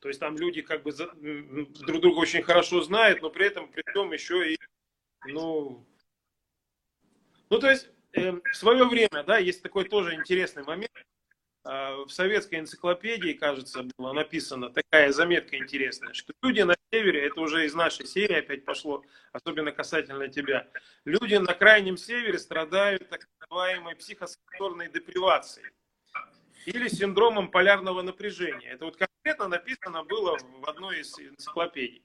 [0.00, 3.82] то есть там люди как бы друг друга очень хорошо знают, но при этом при
[3.92, 4.58] том еще и,
[5.26, 5.86] ну,
[7.48, 10.92] ну, то есть Эм, в свое время, да, есть такой тоже интересный момент.
[11.64, 17.40] А, в советской энциклопедии, кажется, было написано такая заметка интересная, что люди на севере, это
[17.40, 20.68] уже из нашей серии опять пошло, особенно касательно тебя,
[21.06, 25.70] люди на крайнем севере страдают так называемой психосенсорной депривацией
[26.66, 28.72] или синдромом полярного напряжения.
[28.72, 32.04] Это вот конкретно написано было в одной из энциклопедий.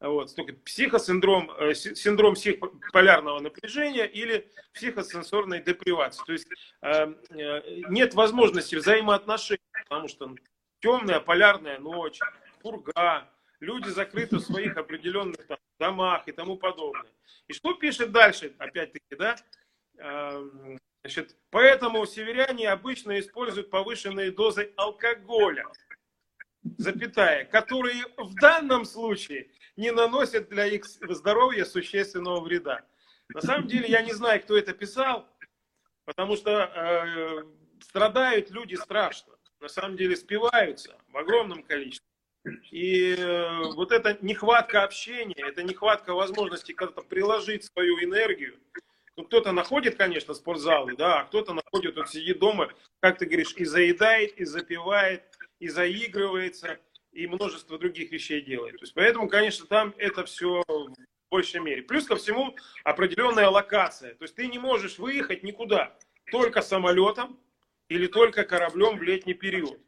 [0.00, 0.34] Вот,
[0.64, 6.24] психосиндром, э, синдром психополярного напряжения или психосенсорной депривации.
[6.24, 6.48] То есть
[6.82, 10.34] э, э, нет возможности взаимоотношений, потому что
[10.80, 12.18] темная полярная ночь,
[12.60, 17.10] пурга, люди закрыты в своих определенных там, домах и тому подобное.
[17.48, 19.36] И что пишет дальше, опять-таки, да?
[21.02, 25.64] Значит, поэтому северяне обычно используют повышенные дозы алкоголя,
[26.78, 32.84] запятая, которые в данном случае не наносят для их здоровья существенного вреда.
[33.28, 35.28] На самом деле я не знаю, кто это писал,
[36.04, 37.44] потому что э,
[37.82, 39.34] страдают люди страшно.
[39.60, 42.06] На самом деле спиваются в огромном количестве.
[42.70, 48.58] И э, вот эта нехватка общения, это нехватка возможности как-то приложить свою энергию.
[49.16, 53.54] Ну, кто-то находит, конечно, спортзалы, да, а кто-то находит, он сидит дома, как ты говоришь,
[53.56, 55.24] и заедает, и запивает,
[55.58, 56.78] и заигрывается
[57.16, 58.76] и множество других вещей делает.
[58.76, 60.94] То есть, поэтому, конечно, там это все в
[61.30, 61.82] большей мере.
[61.82, 64.14] Плюс ко всему определенная локация.
[64.14, 65.96] То есть ты не можешь выехать никуда,
[66.30, 67.40] только самолетом
[67.88, 69.80] или только кораблем в летний период.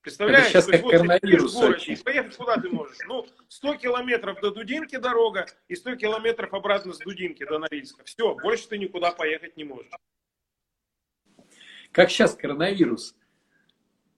[0.00, 0.46] Представляешь?
[0.46, 1.54] Это сейчас как вот коронавирус.
[1.54, 2.96] Городе, поехать куда ты можешь?
[3.06, 8.02] Ну, 100 километров до Дудинки дорога и 100 километров обратно с Дудинки до Норильска.
[8.02, 9.92] Все, больше ты никуда поехать не можешь.
[11.92, 13.14] Как сейчас коронавирус?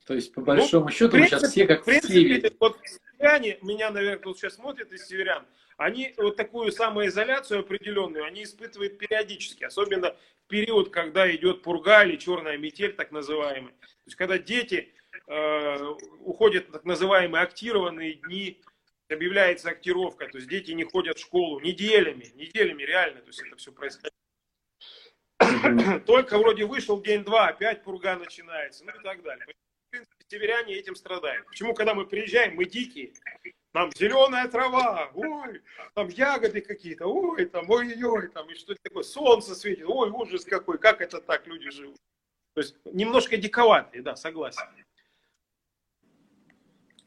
[0.04, 3.58] То есть, по ну, большому ну, счету, принципе, сейчас все как в принципе, вот северяне,
[3.62, 5.46] меня, наверное, тут сейчас смотрят из северян,
[5.78, 10.14] они вот такую самоизоляцию определенную, они испытывают периодически, особенно
[10.44, 13.72] в период, когда идет пурга или черная метель, так называемая.
[13.72, 14.92] То есть, когда дети
[15.26, 15.84] э,
[16.20, 18.60] уходят так называемые актированные дни,
[19.08, 23.56] объявляется актировка, то есть дети не ходят в школу неделями, неделями реально, то есть это
[23.56, 24.12] все происходит.
[26.06, 29.46] Только вроде вышел день-два, опять пурга начинается, ну и так далее
[30.28, 31.46] северяне этим страдают.
[31.46, 33.12] Почему, когда мы приезжаем, мы дикие,
[33.72, 35.62] там зеленая трава, ой,
[35.94, 40.78] там ягоды какие-то, ой, там, ой-ой, там, и что-то такое, солнце светит, ой, ужас какой,
[40.78, 41.96] как это так люди живут.
[42.54, 44.62] То есть немножко диковатые, да, согласен.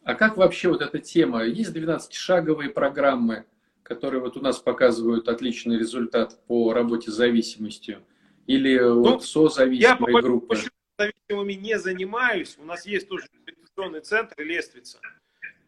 [0.04, 1.44] А как вообще вот эта тема?
[1.44, 3.46] Есть 12-шаговые программы,
[3.84, 8.06] которые вот у нас показывают отличный результат по работе с зависимостью?
[8.46, 10.56] Или ну, вот созависимые я группы?
[10.56, 12.58] Я зависимыми не занимаюсь.
[12.58, 15.00] У нас есть тоже реабилитационный центр Лествица.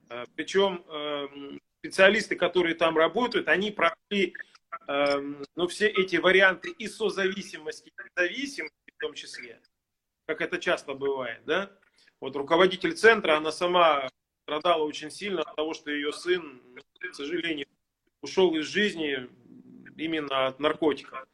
[0.09, 4.33] Э, Причем эм, специалисты, которые там работают, они прошли
[4.87, 9.59] эм, ну, все эти варианты и созависимости, и зависимости в том числе,
[10.25, 11.71] как это часто бывает, да,
[12.19, 14.09] вот руководитель центра, она сама
[14.43, 16.61] страдала очень сильно от того, что ее сын,
[16.99, 17.67] к сожалению,
[18.21, 19.29] ушел из жизни
[19.95, 21.25] именно от наркотиков.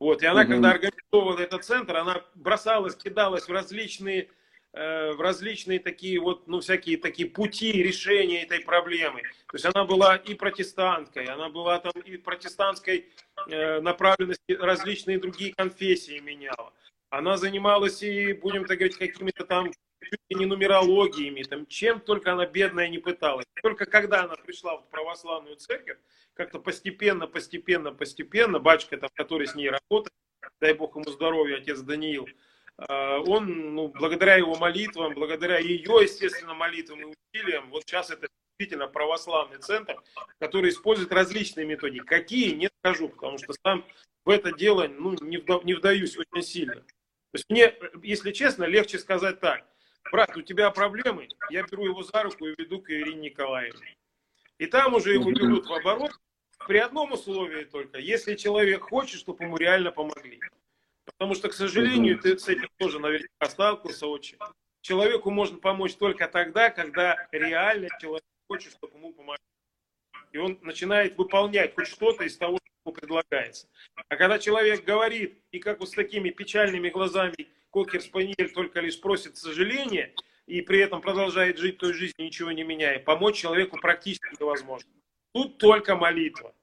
[0.00, 0.50] Вот, и она, угу.
[0.50, 4.28] когда организовывала этот центр, она бросалась, кидалась в различные,
[4.72, 9.22] э, в различные такие вот, ну, всякие такие пути решения этой проблемы.
[9.22, 13.06] То есть она была и протестанткой, она была там и протестантской
[13.48, 16.72] э, направленности, различные другие конфессии меняла.
[17.10, 19.70] Она занималась и, будем так говорить, какими-то там
[20.04, 23.46] чуть не нумерологиями, там, чем только она бедная не пыталась.
[23.62, 25.98] Только когда она пришла в православную церковь,
[26.34, 30.12] как-то постепенно, постепенно, постепенно, батюшка, там, который с ней работает,
[30.60, 32.28] дай бог ему здоровья, отец Даниил,
[32.76, 38.28] а, он, ну, благодаря его молитвам, благодаря ее, естественно, молитвам и усилиям, вот сейчас это
[38.58, 40.00] действительно православный центр,
[40.38, 42.04] который использует различные методики.
[42.04, 43.84] Какие, не скажу, потому что сам
[44.24, 46.76] в это дело ну, не, вда, не вдаюсь очень сильно.
[46.76, 49.64] То есть мне, если честно, легче сказать так
[50.10, 53.96] брат, у тебя проблемы, я беру его за руку и веду к Ирине Николаевне.
[54.58, 56.12] И там уже его берут в оборот
[56.66, 60.40] при одном условии только, если человек хочет, чтобы ему реально помогли.
[61.04, 64.38] Потому что, к сожалению, ты с этим тоже наверняка сталкивался очень.
[64.80, 69.44] Человеку можно помочь только тогда, когда реально человек хочет, чтобы ему помогли.
[70.32, 73.68] И он начинает выполнять хоть что-то из того, что ему предлагается.
[74.08, 79.36] А когда человек говорит, и как вот с такими печальными глазами кокер-спаниель только лишь просит
[79.36, 80.14] сожаления
[80.46, 84.88] и при этом продолжает жить той жизнью, ничего не меняя, помочь человеку практически невозможно.
[85.32, 86.54] Тут только молитва.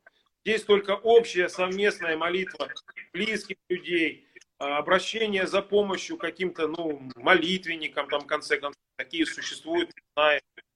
[0.45, 2.69] Здесь только общая совместная молитва
[3.12, 4.26] близких людей,
[4.58, 9.91] а, обращение за помощью каким-то ну, молитвенникам, там, в конце концов, такие существуют.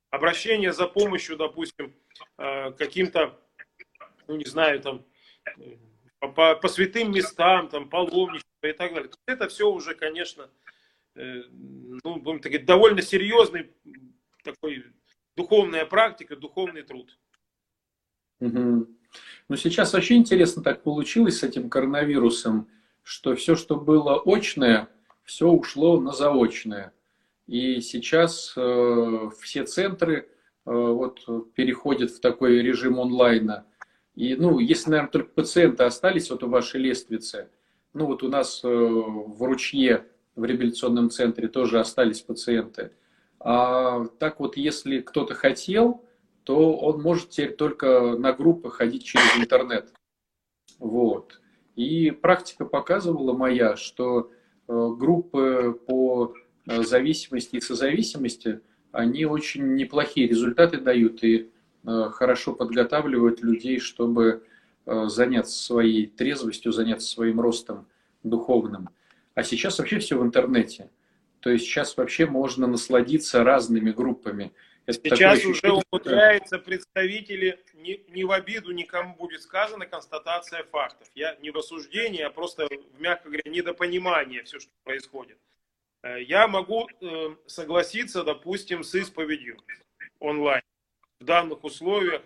[0.09, 1.95] Обращение за помощью, допустим,
[2.37, 3.39] а, каким-то,
[4.27, 5.05] ну, не знаю, там,
[6.33, 9.11] по, по святым местам, там, паломничество и так далее.
[9.25, 10.49] Это все уже, конечно,
[11.15, 13.71] э, ну, будем так говорить, довольно серьезный
[14.43, 14.85] такой
[15.35, 17.17] духовная практика, духовный труд.
[18.39, 18.87] Угу.
[19.49, 22.69] Ну, сейчас вообще интересно так получилось с этим коронавирусом,
[23.03, 24.89] что все, что было очное,
[25.23, 26.93] все ушло на заочное.
[27.47, 30.25] И сейчас э, все центры э,
[30.65, 33.65] вот, переходят в такой режим онлайна.
[34.15, 37.49] И, ну, если, наверное, только пациенты остались вот у вашей лествицы,
[37.93, 42.91] ну, вот у нас э, в Ручье, в реабилитационном центре тоже остались пациенты.
[43.39, 46.03] А так вот, если кто-то хотел,
[46.43, 49.93] то он может теперь только на группы ходить через интернет.
[50.79, 51.41] Вот.
[51.75, 54.31] И практика показывала моя, что
[54.67, 56.33] э, группы по
[56.67, 61.23] э, зависимости и созависимости, они очень неплохие результаты дают.
[61.23, 61.51] И
[61.85, 64.43] хорошо подготавливают людей, чтобы
[64.85, 67.87] э, заняться своей трезвостью, заняться своим ростом
[68.23, 68.89] духовным.
[69.35, 70.89] А сейчас вообще все в интернете.
[71.39, 74.51] То есть сейчас вообще можно насладиться разными группами.
[74.87, 81.07] Это сейчас уже умудряются представители, не, не в обиду никому будет сказано, констатация фактов.
[81.15, 82.67] Я не в осуждении, а просто,
[82.99, 85.37] мягко говоря, недопонимание все, что происходит.
[86.03, 86.87] Э, я могу
[87.45, 89.57] согласиться, допустим, с исповедью
[90.19, 90.61] онлайн
[91.25, 92.21] данных условиях,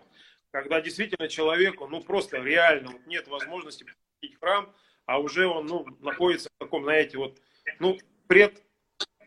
[0.51, 4.73] когда действительно человеку, ну просто реально вот нет возможности посетить храм,
[5.05, 7.39] а уже он ну, находится в таком, знаете, вот,
[7.79, 8.61] ну, пред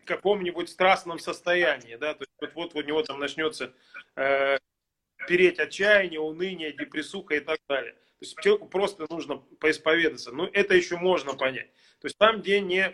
[0.05, 3.73] каком-нибудь страстном состоянии, да, то есть вот, вот у него там начнется
[4.15, 4.57] э,
[5.27, 7.93] переть отчаяние, уныние, депрессуха и так далее.
[7.93, 10.31] То есть человеку просто нужно поисповедаться.
[10.31, 11.71] Ну, это еще можно понять.
[11.99, 12.93] То есть там, где не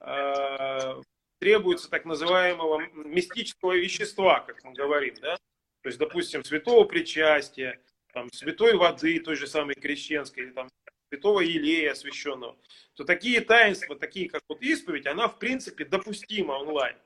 [0.00, 1.00] э,
[1.38, 5.36] требуется так называемого мистического вещества, как мы говорим, да,
[5.82, 7.80] то есть, допустим, святого причастия,
[8.12, 10.68] там, святой воды, той же самой крещенской, или там,
[11.08, 12.56] святого елея освященного,
[12.94, 16.96] то такие таинства, такие как вот исповедь, она в принципе допустима онлайн.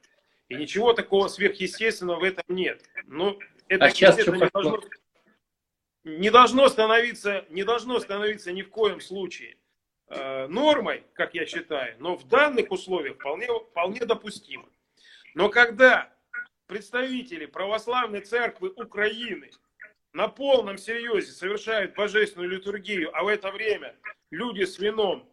[0.48, 2.84] И ничего такого сверхъестественного в этом нет.
[3.06, 4.80] Но это, а сейчас не должно,
[6.04, 9.56] не должно становиться, не должно становиться ни в коем случае
[10.08, 14.68] э, нормой, как я считаю, но в данных условиях вполне, вполне допустимо.
[15.34, 16.15] Но когда
[16.66, 19.50] представители православной церкви Украины
[20.12, 23.94] на полном серьезе совершают божественную литургию, а в это время
[24.30, 25.28] люди с вином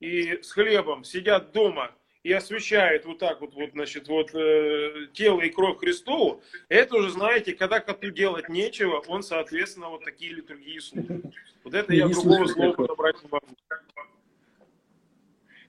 [0.00, 5.40] и с хлебом сидят дома и освещают вот так вот, вот значит, вот э, тело
[5.40, 10.78] и кровь Христову, это уже, знаете, когда коту делать нечего, он, соответственно, вот такие литургии
[10.78, 11.24] служит.
[11.64, 13.46] Вот это я другого слова подобрать не могу.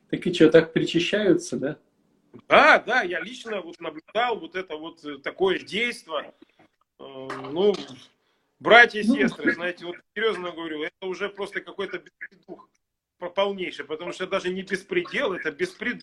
[0.10, 1.80] Так и что, так причащаются, да?
[2.48, 6.34] Да, да, я лично вот наблюдал вот это вот э, такое действие.
[7.00, 7.74] Э, ну,
[8.64, 12.70] Братья и ну, сестры, знаете, вот серьезно говорю, это уже просто какой-то беспредух
[13.36, 16.02] полнейший, потому что даже не беспредел, это беспредел.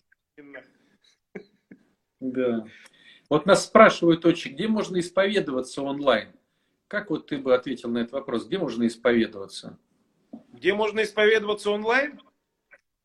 [2.19, 2.67] Да.
[3.29, 6.33] Вот нас спрашивают очень, где можно исповедоваться онлайн?
[6.87, 8.45] Как вот ты бы ответил на этот вопрос?
[8.45, 9.79] Где можно исповедоваться?
[10.53, 12.21] Где можно исповедоваться онлайн?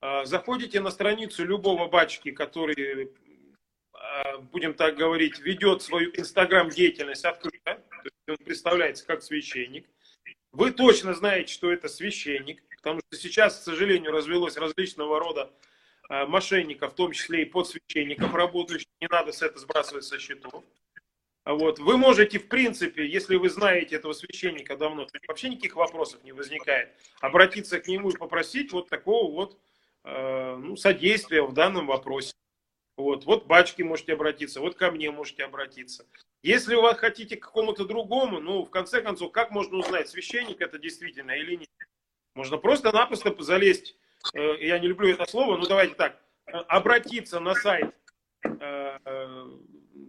[0.00, 3.10] А, заходите на страницу любого батчки, который,
[3.92, 7.82] а, будем так говорить, ведет свою инстаграм-деятельность открыто.
[8.28, 9.86] Он представляется как священник.
[10.52, 15.50] Вы точно знаете, что это священник, потому что сейчас, к сожалению, развелось различного рода
[16.08, 18.88] а, мошенников, в том числе и подсвященников работающих.
[19.00, 20.62] Не надо с это сбрасывать со счетов.
[21.46, 21.78] Вот.
[21.78, 26.32] Вы можете, в принципе, если вы знаете этого священника давно, то вообще никаких вопросов не
[26.32, 26.90] возникает,
[27.20, 29.58] обратиться к нему и попросить вот такого вот
[30.06, 32.32] ну, содействия в данном вопросе.
[32.96, 36.06] Вот, вот бачки можете обратиться, вот ко мне можете обратиться.
[36.42, 40.78] Если вы хотите к какому-то другому, ну, в конце концов, как можно узнать, священник это
[40.78, 41.68] действительно или нет?
[42.34, 43.96] Можно просто-напросто залезть,
[44.34, 47.94] э, я не люблю это слово, но давайте так, э, обратиться на сайт
[48.44, 49.46] э, э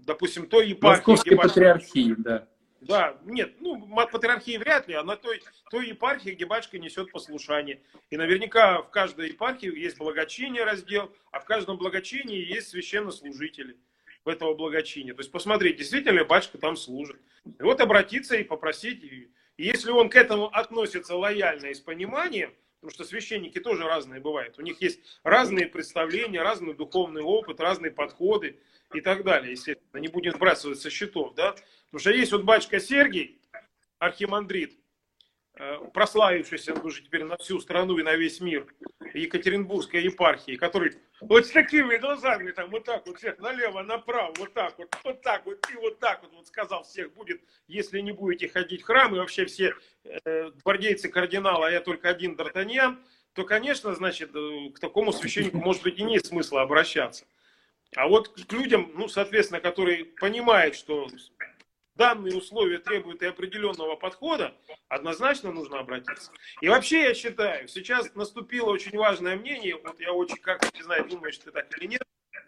[0.05, 0.99] допустим, той епархии...
[0.99, 2.47] Московской где патриархии, да.
[2.81, 7.81] Да, нет, ну, патриархии вряд ли, а на той, той епархии, где батюшка несет послушание.
[8.09, 13.77] И наверняка в каждой епархии есть благочиние раздел, а в каждом благочинии есть священнослужители
[14.25, 15.13] в этого благочиния.
[15.13, 17.19] То есть посмотреть, действительно ли батюшка там служит.
[17.45, 19.03] И вот обратиться и попросить.
[19.03, 24.21] И если он к этому относится лояльно и с пониманием, потому что священники тоже разные
[24.21, 24.57] бывают.
[24.59, 28.59] У них есть разные представления, разный духовный опыт, разные подходы
[28.93, 31.55] и так далее, естественно, не будем сбрасывать со счетов, да,
[31.85, 33.41] потому что есть вот батюшка Сергий,
[33.99, 34.77] архимандрит,
[35.93, 38.67] прославившийся уже теперь на всю страну и на весь мир
[39.13, 44.53] Екатеринбургской епархии, который вот с такими глазами там вот так вот всех налево, направо, вот
[44.53, 48.11] так вот, вот так вот и вот так вот, вот сказал всех будет, если не
[48.11, 52.97] будете ходить в храм и вообще все э, гвардейцы кардинала, а я только один Д'Артаньян,
[53.33, 57.25] то, конечно, значит, э, к такому священнику, может быть, и нет смысла обращаться.
[57.95, 61.07] А вот к людям, ну, соответственно, которые понимают, что
[61.97, 64.55] данные условия требуют и определенного подхода,
[64.87, 66.31] однозначно нужно обратиться.
[66.61, 71.09] И вообще я считаю, сейчас наступило очень важное мнение, вот я очень, как не знаю,
[71.09, 72.03] что это так или нет,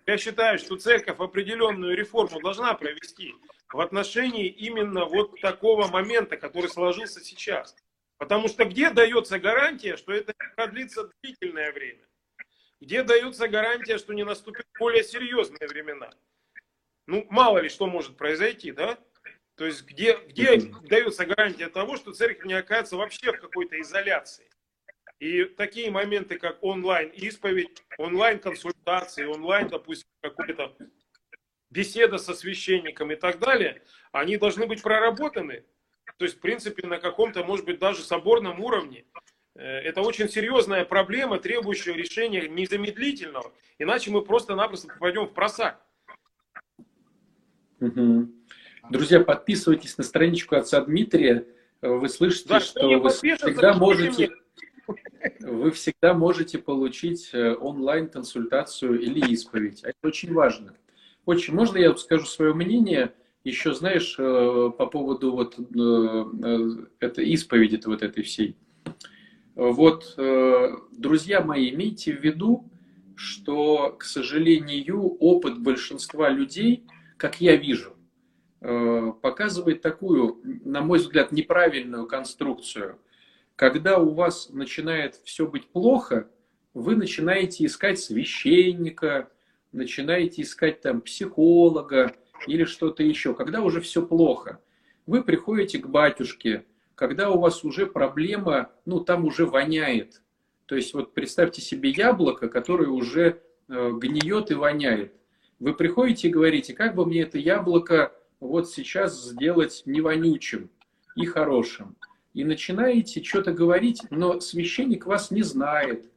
[0.06, 3.36] я считаю, что церковь определенную реформу должна провести
[3.72, 7.76] в отношении именно вот такого момента, который сложился сейчас.
[8.18, 12.06] Потому что где дается гарантия, что это продлится длительное время?
[12.82, 16.10] Где дается гарантия, что не наступят более серьезные времена?
[17.06, 18.97] Ну, мало ли что может произойти, да?
[19.60, 20.57] То есть, где, где
[20.89, 24.49] дается гарантия того, что церковь не окажется вообще в какой-то изоляции?
[25.20, 30.78] И такие моменты, как онлайн-исповедь, онлайн-консультации, онлайн, допустим, какая-то
[31.70, 33.84] беседа со священником и так далее,
[34.14, 35.66] они должны быть проработаны.
[36.16, 39.03] То есть, в принципе, на каком-то, может быть, даже соборном уровне.
[39.55, 45.86] Э, это очень серьезная проблема, требующая решения незамедлительного, иначе мы просто-напросто попадем в просак.
[47.82, 48.39] Угу.
[48.90, 51.46] Друзья, подписывайтесь на страничку отца Дмитрия.
[51.82, 54.32] Вы слышите, да, что вы всегда можете,
[55.42, 59.84] вы всегда можете получить э, онлайн-консультацию или исповедь.
[59.84, 60.74] Это очень важно.
[61.26, 63.14] Очень можно я скажу свое мнение?
[63.44, 65.56] Еще знаешь э, по поводу вот
[67.00, 68.58] это исповеди вот этой всей.
[69.54, 72.70] Вот, э, друзья мои, имейте в виду,
[73.16, 76.86] что, к сожалению, опыт большинства людей,
[77.18, 77.99] как я вижу, э,
[78.60, 82.99] показывает такую, на мой взгляд, неправильную конструкцию.
[83.55, 86.30] Когда у вас начинает все быть плохо,
[86.74, 89.30] вы начинаете искать священника,
[89.72, 92.14] начинаете искать там психолога
[92.47, 93.34] или что-то еще.
[93.34, 94.60] Когда уже все плохо,
[95.05, 100.22] вы приходите к батюшке, когда у вас уже проблема, ну, там уже воняет.
[100.66, 105.14] То есть вот представьте себе яблоко, которое уже э, гниет и воняет.
[105.60, 110.70] Вы приходите и говорите, как бы мне это яблоко вот сейчас сделать не вонючим
[111.16, 111.96] и хорошим.
[112.34, 116.10] И начинаете что-то говорить, но священник вас не знает.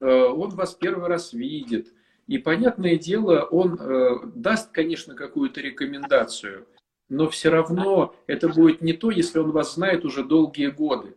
[0.00, 1.92] Э, он вас первый раз видит.
[2.26, 6.66] И, понятное дело, он э, даст, конечно, какую-то рекомендацию–
[7.08, 11.14] но все равно это будет не то, если он вас знает уже долгие годы.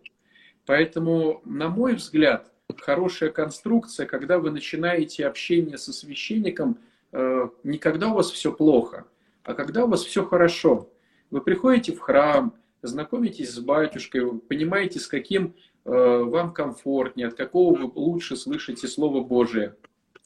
[0.66, 6.78] Поэтому, на мой взгляд, хорошая конструкция, когда вы начинаете общение со священником,
[7.12, 9.06] э, не когда у вас все плохо,
[9.44, 10.90] а когда у вас все хорошо.
[11.30, 17.78] Вы приходите в храм, знакомитесь с батюшкой, понимаете, с каким э, вам комфортнее, от какого
[17.78, 19.76] вы лучше слышите Слово Божие,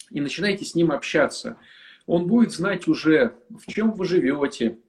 [0.09, 1.57] и начинаете с ним общаться.
[2.05, 4.79] Он будет знать уже, в чем вы живете,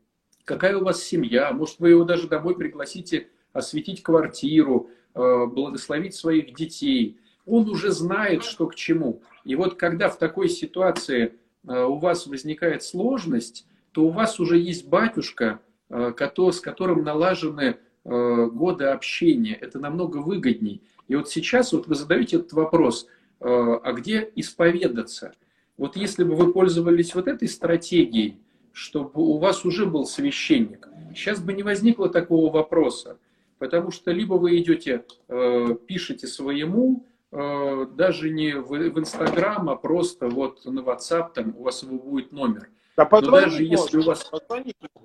[0.44, 6.54] какая у вас семья, может, вы его даже домой пригласите осветить квартиру, э, благословить своих
[6.54, 7.18] детей.
[7.46, 9.22] Он уже знает, что к чему.
[9.44, 11.34] И вот когда в такой ситуации
[11.66, 13.66] э, у вас возникает сложность,
[13.96, 16.12] то у вас уже есть батюшка, э,
[16.52, 19.54] с которым налажены годы общения.
[19.54, 20.80] Это намного выгодней.
[21.08, 23.08] И вот сейчас вот вы задаете этот вопрос,
[23.40, 25.32] а где исповедаться?
[25.76, 28.38] Вот если бы вы пользовались вот этой стратегией,
[28.70, 33.18] чтобы у вас уже был священник, сейчас бы не возникло такого вопроса.
[33.58, 40.28] Потому что либо вы идете, э, пишете своему, э, даже не в, Инстаграм, а просто
[40.28, 42.68] вот на WhatsApp, там у вас будет номер.
[42.96, 44.30] Да, но даже если у вас...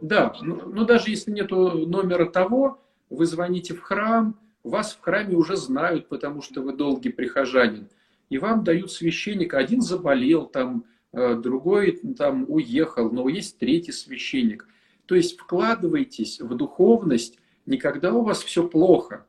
[0.02, 5.02] Да, но, ну, но даже если нет номера того, вы звоните в храм, вас в
[5.02, 7.90] храме уже знают, потому что вы долгий прихожанин.
[8.30, 9.58] И вам дают священника.
[9.58, 14.68] Один заболел, там, э, другой там уехал, но есть третий священник.
[15.06, 19.26] То есть вкладывайтесь в духовность не когда у вас все плохо,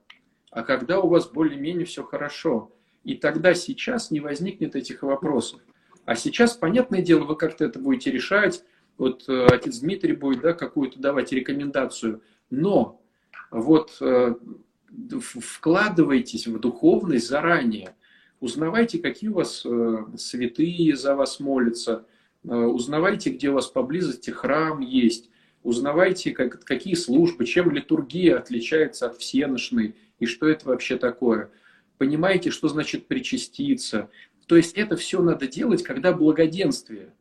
[0.50, 2.72] а когда у вас более-менее все хорошо.
[3.04, 5.60] И тогда сейчас не возникнет этих вопросов.
[6.04, 8.64] А сейчас, понятное дело, вы как-то это будете решать.
[8.98, 12.22] Вот э, отец Дмитрий будет да, какую-то давать рекомендацию.
[12.50, 13.00] Но
[13.50, 14.34] вот э,
[15.20, 17.94] вкладывайтесь в духовность заранее.
[18.40, 22.06] Узнавайте, какие у вас э, святые за вас молятся.
[22.42, 25.30] Узнавайте, где у вас поблизости храм есть
[25.62, 31.50] узнавайте, как, какие службы, чем литургия отличается от всеношной, и что это вообще такое.
[31.98, 34.10] Понимаете, что значит причаститься.
[34.46, 37.12] То есть это все надо делать, когда благоденствие,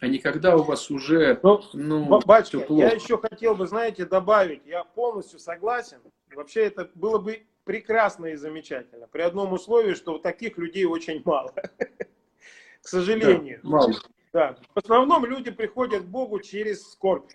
[0.00, 2.82] а не когда у вас уже, ну, ну батюшка, плохо.
[2.82, 5.98] я еще хотел бы, знаете, добавить, я полностью согласен.
[6.34, 9.08] Вообще это было бы прекрасно и замечательно.
[9.08, 11.52] При одном условии, что таких людей очень мало.
[12.82, 13.60] К сожалению.
[13.62, 13.94] Да, мало.
[14.32, 14.56] Да.
[14.74, 17.32] В основном люди приходят к Богу через скорбь.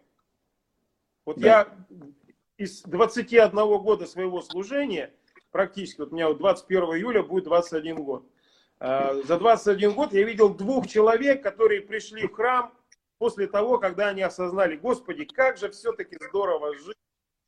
[1.26, 1.48] Вот да.
[1.48, 1.88] я
[2.58, 5.14] из 21 года своего служения,
[5.52, 8.26] практически, вот у меня вот 21 июля будет 21 год.
[8.86, 12.74] А, за 21 год я видел двух человек, которые пришли в храм
[13.18, 16.98] после того, когда они осознали, Господи, как же все-таки здорово жить.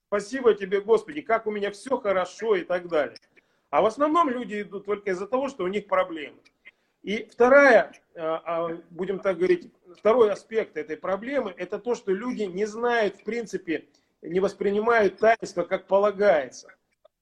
[0.07, 3.17] Спасибо тебе, Господи, как у меня все хорошо и так далее.
[3.69, 6.37] А в основном люди идут только из-за того, что у них проблемы.
[7.03, 12.43] И вторая, а, а, будем так говорить, второй аспект этой проблемы, это то, что люди
[12.43, 13.83] не знают, в принципе,
[14.21, 16.73] не воспринимают таинство, как полагается.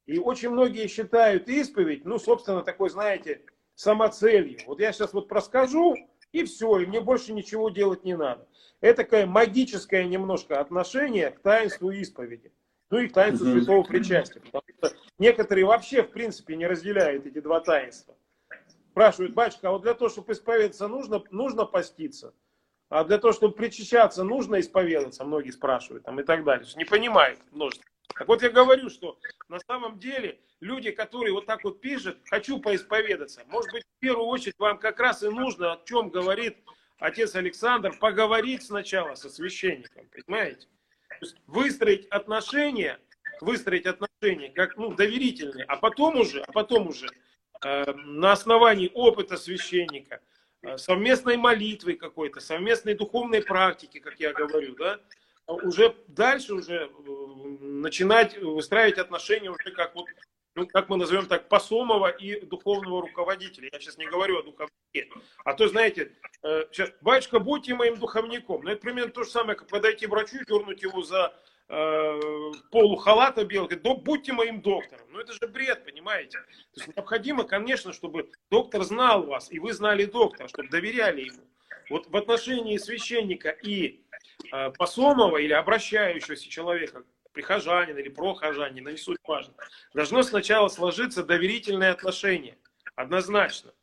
[0.06, 3.42] И очень многие считают исповедь, ну, собственно, такой, знаете,
[3.76, 4.60] самоцелью.
[4.66, 5.96] Вот я сейчас вот проскажу,
[6.32, 8.48] и все, и мне больше ничего делать не надо.
[8.82, 12.52] Это такое магическое немножко отношение к таинству исповеди.
[12.90, 14.40] Ну и к таинству святого причастия.
[14.40, 18.16] Потому что некоторые вообще, в принципе, не разделяют эти два таинства
[18.94, 22.36] спрашивают, батюшка, а вот для того, чтобы исповедаться, нужно, нужно поститься?
[22.90, 25.26] А для того, чтобы причащаться, нужно исповедаться?
[25.26, 26.68] Многие спрашивают там, и так далее.
[26.76, 27.84] Не понимают множество.
[28.16, 29.18] Так вот я говорю, что
[29.50, 34.28] на самом деле люди, которые вот так вот пишут, хочу поисповедаться, может быть, в первую
[34.28, 36.58] очередь вам как раз и нужно, о чем говорит
[37.00, 40.68] отец Александр, поговорить сначала со священником, понимаете?
[41.48, 43.00] Выстроить отношения,
[43.42, 47.08] выстроить отношения как ну, доверительные, а потом уже, а потом уже
[47.64, 50.20] Э, на основании опыта священника,
[50.64, 55.00] э, совместной молитвы какой-то, совместной духовной практики, как я говорю, да,
[55.48, 56.90] уже дальше уже э,
[57.62, 60.06] начинать выстраивать отношения уже как вот,
[60.56, 63.70] ну, как мы назовем так, посомого и духовного руководителя.
[63.72, 65.10] Я сейчас не говорю о духовнике.
[65.44, 66.12] А то, знаете,
[66.72, 68.62] сейчас, батюшка, будьте моим духовником.
[68.64, 71.34] Ну, это примерно то же самое, как подойти врачу и дернуть его за
[71.70, 72.20] э,
[72.72, 75.08] полу халата будьте моим доктором.
[75.12, 76.40] Ну это же бред, понимаете?
[76.74, 81.44] То есть необходимо, конечно, чтобы доктор знал вас, и вы знали доктора, чтобы доверяли ему.
[81.90, 84.03] Вот в отношении священника и
[84.54, 89.54] э, посомого или обращающегося человека, прихожанина или прохожанина, не суть важно,
[89.94, 92.58] должно сначала сложиться доверительное отношение.
[92.96, 93.74] Однозначно.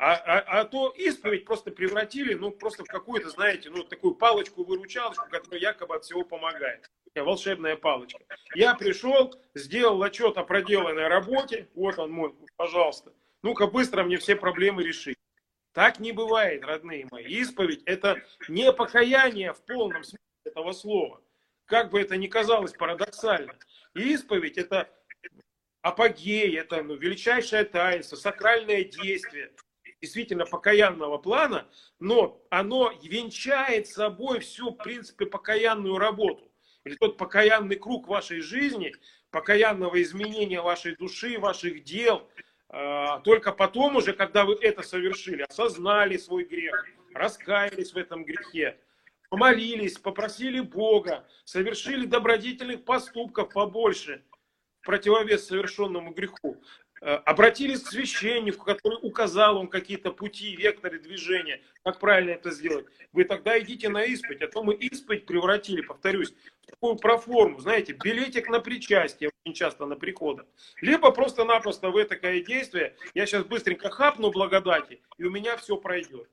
[0.00, 5.28] А, а, а то исповедь просто превратили, ну, просто в какую-то, знаете, ну, такую палочку-выручалочку,
[5.28, 6.88] которая якобы от всего помогает.
[7.16, 8.20] Волшебная палочка.
[8.54, 13.12] Я пришел, сделал отчет о проделанной работе, вот он мой, пожалуйста.
[13.42, 15.17] Ну-ка быстро мне все проблемы решить.
[15.72, 17.24] Так не бывает, родные мои.
[17.24, 21.20] Исповедь– это не покаяние в полном смысле этого слова.
[21.66, 23.54] Как бы это ни казалось парадоксально.
[23.94, 24.90] Исповедь– это
[25.82, 29.52] апогей, это ну, величайшее таинство, сакральное действие–
[30.00, 31.66] действительно покаянного плана,
[31.98, 36.50] но оно венчает собой всю, в принципе, покаянную работу.
[36.84, 38.94] Или тот покаянный круг вашей жизни,
[39.30, 42.28] покаянного изменения вашей души, ваших дел.
[42.68, 48.78] А, только потом уже, когда вы это совершили, осознали свой грех, раскаялись в этом грехе,
[49.30, 54.22] помолились, попросили Бога, совершили добродетельных поступков побольше–
[54.88, 56.56] противовес совершенному греху.
[57.00, 62.86] Э, обратились к священнику, который указал вам какие-то пути, векторы движения, как правильно это сделать.
[63.12, 64.42] Вы тогда идите на исповедь.
[64.42, 69.86] А то мы исповедь превратили, повторюсь, в такую проформу, знаете, билетик на причастие очень часто
[69.86, 70.46] на приходах.
[70.80, 76.28] Либо просто-напросто вы такое действие, я сейчас быстренько хапну благодати, и у меня все пройдет.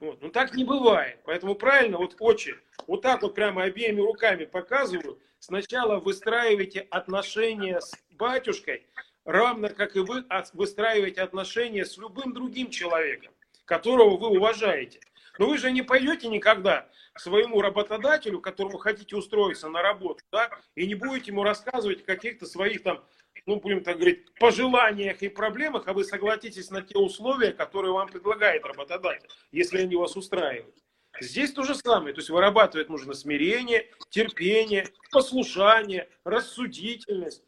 [0.00, 0.22] Вот.
[0.22, 1.18] Но так не бывает.
[1.24, 2.54] Поэтому правильно, вот очень,
[2.86, 5.18] вот так вот прямо обеими руками показываю.
[5.38, 8.86] Сначала выстраивайте отношения с батюшкой,
[9.24, 13.32] равно как и вы выстраиваете отношения с любым другим человеком,
[13.64, 15.00] которого вы уважаете.
[15.38, 20.50] Но вы же не пойдете никогда к своему работодателю, которому хотите устроиться на работу, да,
[20.74, 23.04] и не будете ему рассказывать о каких-то своих там,
[23.46, 28.08] ну, будем так говорить, пожеланиях и проблемах, а вы согласитесь на те условия, которые вам
[28.08, 30.76] предлагает работодатель, если они вас устраивают.
[31.20, 37.44] Здесь то же самое, то есть вырабатывать нужно смирение, терпение, послушание, рассудительность.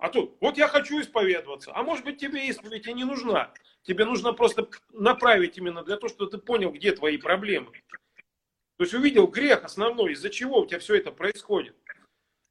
[0.00, 3.52] А тут, вот я хочу исповедоваться, а может быть тебе исповедь и не нужна.
[3.82, 7.70] Тебе нужно просто направить именно для того, чтобы ты понял, где твои проблемы.
[8.78, 11.76] То есть увидел грех основной, из-за чего у тебя все это происходит.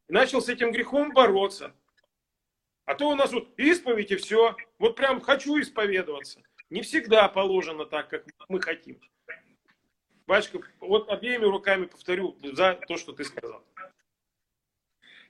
[0.08, 1.74] И начал с этим грехом бороться.
[2.86, 4.56] А то у нас вот исповедь и все.
[4.78, 6.44] Вот прям хочу исповедоваться.
[6.70, 9.02] Не всегда положено так, как мы хотим.
[10.28, 13.66] Бачка, вот обеими руками повторю за то, что ты сказал.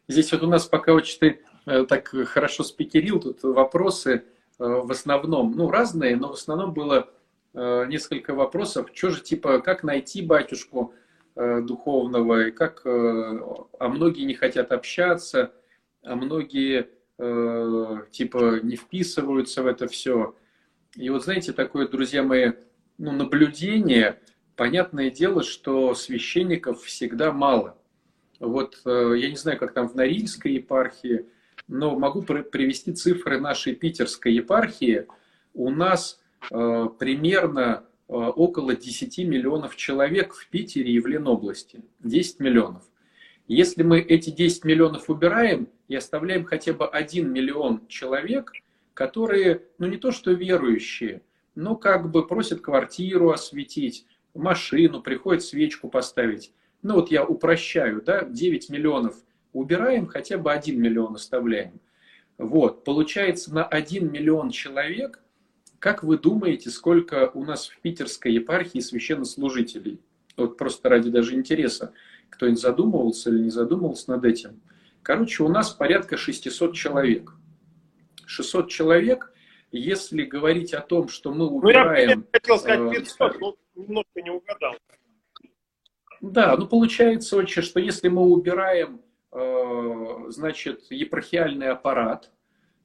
[0.10, 1.46] Здесь вот у нас пока очень ты
[1.88, 4.22] так хорошо спикерил, тут вопросы э,
[4.58, 7.10] в основном, ну, разные, но в основном было
[7.54, 8.90] э, несколько вопросов.
[8.94, 10.94] Что же, типа, как найти батюшку
[11.36, 15.54] духовного, и как, а многие не хотят общаться,
[16.04, 16.90] а многие,
[18.12, 20.36] типа, не вписываются в это все.
[20.96, 22.52] И вот, знаете, такое, друзья мои,
[22.98, 24.20] ну, наблюдение,
[24.58, 27.78] понятное дело, что священников всегда мало.
[28.40, 31.28] Вот э, я не знаю, как там в Норильской епархии,
[31.70, 35.06] но могу привести цифры нашей питерской епархии.
[35.54, 36.20] У нас
[36.52, 41.82] э, примерно э, около 10 миллионов человек в Питере и в Ленобласти.
[42.00, 42.84] 10 миллионов.
[43.48, 48.52] Если мы эти 10 миллионов убираем и оставляем хотя бы 1 миллион человек,
[48.96, 51.22] которые, ну не то что верующие,
[51.54, 56.52] но как бы просят квартиру осветить, машину, приходят свечку поставить,
[56.82, 59.16] ну вот я упрощаю, да, 9 миллионов
[59.54, 61.80] убираем, хотя бы 1 миллион оставляем.
[62.38, 65.22] Вот, получается на 1 миллион человек,
[65.80, 70.02] как вы думаете, сколько у нас в питерской епархии священнослужителей?
[70.36, 71.94] Вот просто ради даже интереса,
[72.30, 74.62] кто-нибудь задумывался или не задумывался над этим.
[75.04, 77.34] Короче, у нас порядка 600 человек.
[78.26, 79.34] 600 человек,
[79.72, 82.20] если говорить о том, что мы убираем...
[82.20, 84.76] Ну, я хотел сказать 500, э, но немножко не угадал.
[86.22, 92.32] Да, ну получается, очень, что если мы убираем, значит, епархиальный аппарат,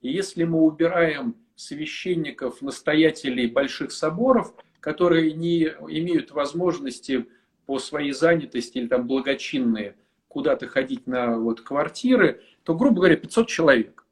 [0.01, 7.25] и если мы убираем священников, настоятелей больших соборов, которые не имеют возможности
[7.65, 9.95] по своей занятости или там благочинные
[10.27, 14.05] куда-то ходить на вот квартиры, то, грубо говоря, 500 человек.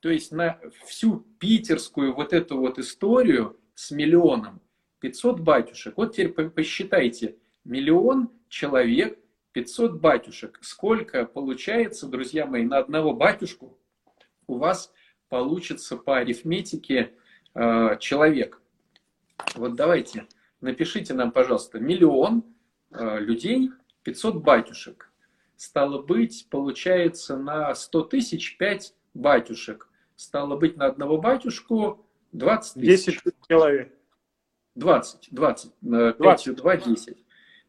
[0.00, 4.60] То есть на всю питерскую вот эту вот историю с миллионом
[5.00, 5.96] 500 батюшек.
[5.96, 9.18] Вот теперь посчитайте, миллион человек,
[9.54, 10.58] 500 батюшек.
[10.60, 13.78] Сколько получается, друзья мои, на одного батюшку
[14.48, 14.92] у вас
[15.28, 17.14] получится по арифметике
[17.54, 18.60] э, человек.
[19.54, 20.26] Вот давайте,
[20.60, 22.44] напишите нам, пожалуйста, миллион
[22.90, 23.70] э, людей,
[24.02, 25.12] 500 батюшек.
[25.56, 29.88] Стало быть, получается на 100 тысяч 5 батюшек.
[30.16, 33.22] Стало быть, на одного батюшку 20 тысяч.
[33.22, 33.94] 10 человек.
[34.74, 36.56] 20, 20, 5, 20.
[36.56, 37.23] 2, 10.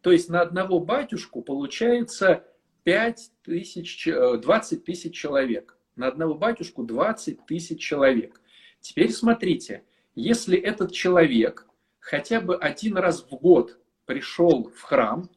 [0.06, 2.46] То есть на одного батюшку получается
[2.84, 5.80] 5 тысяч, 20 э, тысяч человек.
[5.96, 8.40] На одного батюшку 20 тысяч человек.
[8.82, 9.84] Теперь смотрите,
[10.14, 11.66] если этот человек
[11.98, 15.28] хотя бы один раз в год пришел в храм,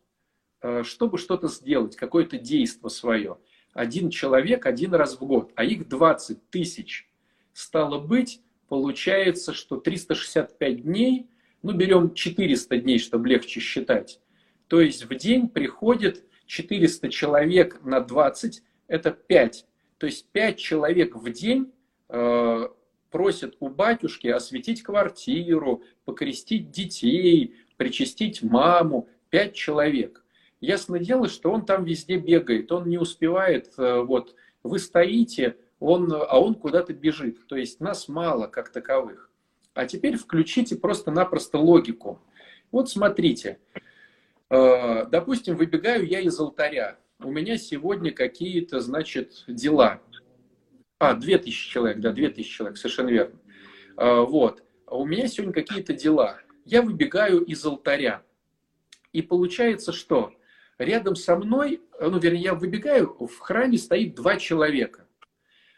[0.60, 3.38] э, чтобы что-то сделать, какое-то действие свое,
[3.72, 7.08] один человек один раз в год, а их 20 тысяч,
[7.54, 11.30] стало быть, получается, что 365 дней,
[11.62, 14.20] ну берем 400 дней, чтобы легче считать,
[14.68, 19.66] то есть в день приходит 400 человек на 20, это 5.
[19.98, 21.72] То есть 5 человек в день
[22.08, 22.68] э,
[23.10, 29.08] просят у батюшки осветить квартиру, покрестить детей, причастить маму.
[29.30, 30.24] 5 человек.
[30.60, 36.12] Ясно дело, что он там везде бегает, он не успевает, э, вот, вы стоите, он,
[36.12, 37.46] а он куда-то бежит.
[37.46, 39.30] То есть нас мало как таковых.
[39.74, 42.20] А теперь включите просто-напросто логику.
[42.72, 43.58] Вот смотрите,
[44.50, 46.98] допустим, выбегаю я из алтаря.
[47.20, 50.00] У меня сегодня какие-то, значит, дела.
[50.98, 53.38] А, 2000 человек, да, 2000 человек, совершенно верно.
[53.96, 54.62] А, вот.
[54.86, 56.38] У меня сегодня какие-то дела.
[56.64, 58.22] Я выбегаю из алтаря.
[59.12, 60.32] И получается, что
[60.78, 65.08] рядом со мной, ну, вернее, я выбегаю, в храме стоит два человека.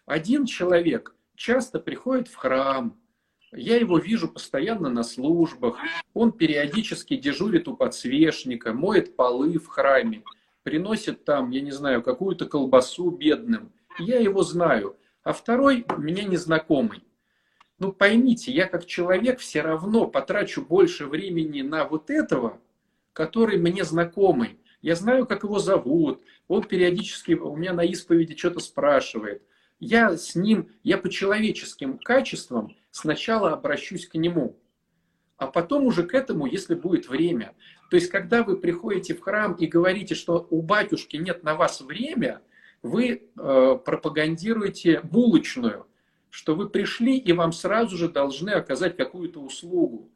[0.05, 3.00] Один человек часто приходит в храм,
[3.53, 5.77] я его вижу постоянно на службах,
[6.15, 10.23] он периодически дежурит у подсвечника, моет полы в храме,
[10.63, 13.73] приносит там, я не знаю, какую-то колбасу бедным.
[13.99, 14.97] Я его знаю.
[15.23, 17.03] А второй мне незнакомый.
[17.79, 22.59] Ну поймите, я как человек все равно потрачу больше времени на вот этого,
[23.13, 24.59] который мне знакомый.
[24.81, 26.23] Я знаю, как его зовут.
[26.49, 29.43] Он периодически у меня на исповеди что-то спрашивает.
[29.79, 34.59] Я с ним, я по человеческим качествам сначала обращусь к нему,
[35.37, 37.55] а потом уже к этому, если будет время.
[37.91, 41.81] То есть, когда вы приходите в храм и говорите, что у батюшки нет на вас
[41.81, 42.43] время,
[42.83, 45.87] вы э, пропагандируете булочную,
[46.31, 50.11] что вы пришли и вам сразу же должны оказать какую-то услугу.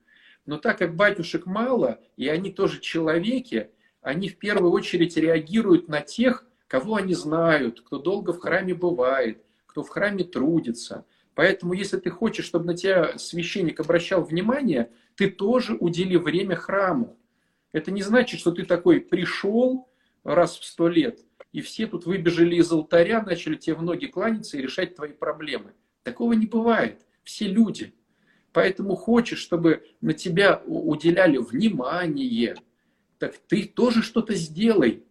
[0.47, 3.71] Но так как батюшек мало, и они тоже человеки,
[4.03, 9.43] они в первую очередь реагируют на тех, кого они знают, кто долго в храме бывает,
[9.67, 11.07] кто в храме трудится.
[11.35, 17.17] Поэтому, если ты хочешь, чтобы на тебя священник обращал внимание, ты тоже удели время храму.
[17.73, 19.89] Это не значит, что ты такой пришел
[20.23, 21.21] раз в сто лет,
[21.53, 25.73] и все тут выбежали из алтаря, начали тебе в ноги кланяться и решать твои проблемы.
[26.03, 27.05] Такого не бывает.
[27.25, 27.95] Все люди.
[28.53, 32.57] Поэтому хочешь, чтобы на тебя уделяли внимание,
[33.19, 35.03] так ты тоже что-то сделай.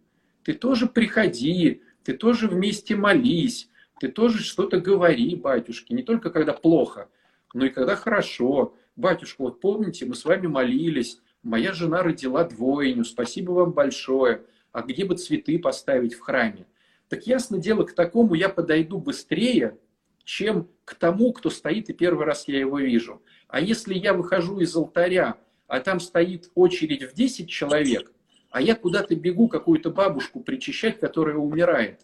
[0.42, 3.68] Ты тоже приходи, ты тоже вместе молись,
[4.00, 7.08] ты тоже что-то говори батюшке, не только когда плохо,
[7.52, 8.74] но и когда хорошо.
[8.96, 14.42] Батюшка, вот помните, мы с вами молились, моя жена родила двойню, спасибо вам большое.
[14.72, 16.66] А где бы цветы поставить в храме?
[17.08, 19.78] Так ясно дело, к такому я подойду быстрее,
[20.24, 23.22] чем к тому, кто стоит, и первый раз я его вижу.
[23.48, 25.36] А если я выхожу из алтаря,
[25.66, 28.10] а там стоит очередь в 10 человек,
[28.50, 32.00] а я куда-то бегу какую-то бабушку причащать, которая умирает,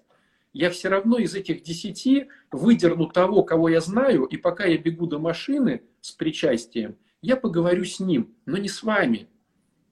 [0.53, 5.07] я все равно из этих 10 выдерну того, кого я знаю, и пока я бегу
[5.07, 9.28] до машины с причастием, я поговорю с ним, но не с вами,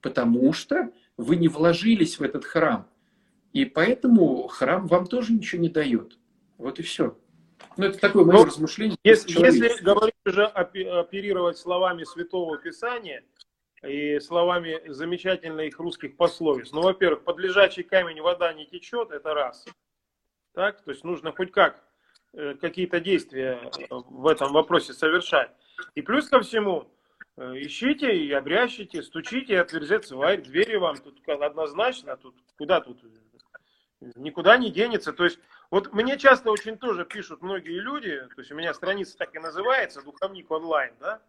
[0.01, 2.87] потому что вы не вложились в этот храм.
[3.53, 6.17] И поэтому храм вам тоже ничего не дает.
[6.57, 7.17] Вот и все.
[7.77, 8.97] Ну, это такое мое Но, размышление.
[9.03, 13.23] Если, если говорить уже оперировать словами Святого Писания
[13.83, 19.65] и словами замечательных русских пословиц, ну, во-первых, под лежачий камень вода не течет, это раз.
[20.53, 21.83] Так, то есть нужно хоть как
[22.33, 25.51] э, какие-то действия в этом вопросе совершать.
[25.95, 26.91] И плюс ко всему,
[27.37, 30.97] э, ищите и обрящите, стучите, и отверзется двери вам.
[30.97, 33.01] Тут однозначно, тут куда тут
[34.15, 35.13] никуда не денется.
[35.13, 35.39] То есть,
[35.71, 39.39] вот мне часто очень тоже пишут многие люди, то есть у меня страница так и
[39.39, 41.21] называется, Духовник онлайн, да,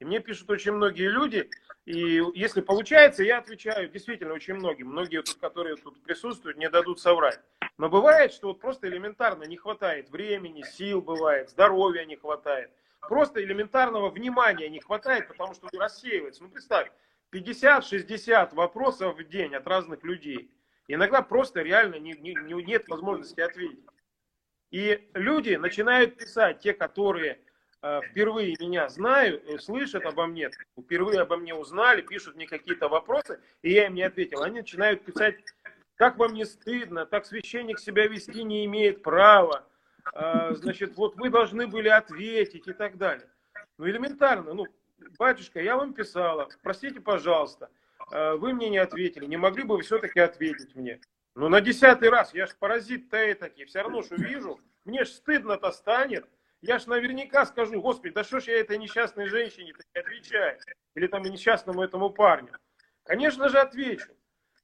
[0.00, 1.48] и мне пишут очень многие люди,
[1.84, 4.88] и если получается, я отвечаю действительно очень многим.
[4.88, 7.38] Многие, тут, которые тут присутствуют, не дадут соврать.
[7.76, 12.70] Но бывает, что вот просто элементарно не хватает времени, сил бывает, здоровья не хватает.
[13.02, 16.44] Просто элементарного внимания не хватает, потому что рассеивается.
[16.44, 16.90] Ну, представь,
[17.32, 20.50] 50-60 вопросов в день от разных людей.
[20.88, 23.84] Иногда просто реально не, не, нет возможности ответить.
[24.70, 27.40] И люди начинают писать, те, которые
[27.82, 33.40] впервые меня знают, э, слышат обо мне, впервые обо мне узнали, пишут мне какие-то вопросы,
[33.62, 34.42] и я им не ответил.
[34.42, 35.36] Они начинают писать,
[35.96, 39.66] как вам не стыдно, так священник себя вести не имеет права,
[40.14, 43.28] э, значит, вот вы должны были ответить и так далее.
[43.78, 44.66] Ну, элементарно, ну,
[45.18, 47.70] батюшка, я вам писала, простите, пожалуйста,
[48.10, 51.00] Э, вы мне не ответили, не могли бы вы все-таки ответить мне?
[51.34, 55.70] Ну, на десятый раз, я ж паразит-то таки, все равно что вижу, мне ж стыдно-то
[55.70, 56.26] станет,
[56.62, 60.58] я ж наверняка скажу, господи, да что ж я этой несчастной женщине не отвечаю,
[60.94, 62.52] или там несчастному этому парню.
[63.04, 64.12] Конечно же отвечу.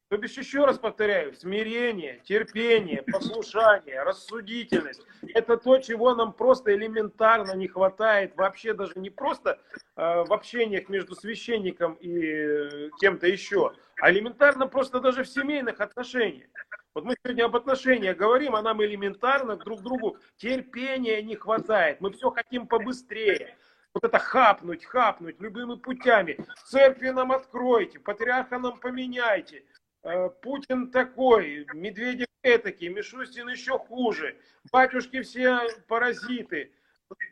[0.09, 5.03] То бишь, еще раз повторяю, смирение, терпение, послушание, рассудительность–
[5.35, 9.59] это то, чего нам просто элементарно не хватает, вообще даже не просто
[9.97, 15.81] э, в общениях между священником и э, кем-то еще, а элементарно просто даже в семейных
[15.81, 16.49] отношениях.
[16.95, 22.01] Вот мы сегодня об отношениях говорим, а нам элементарно друг другу терпения не хватает.
[22.01, 23.57] Мы все хотим побыстрее.
[23.93, 26.39] Вот это хапнуть, хапнуть любыми путями.
[26.67, 29.65] Церкви нам откройте, патриарха нам поменяйте.
[30.03, 34.37] Э, Путин такой, Медведев этакий, Мишустин еще хуже,
[34.71, 36.73] батюшки все паразиты.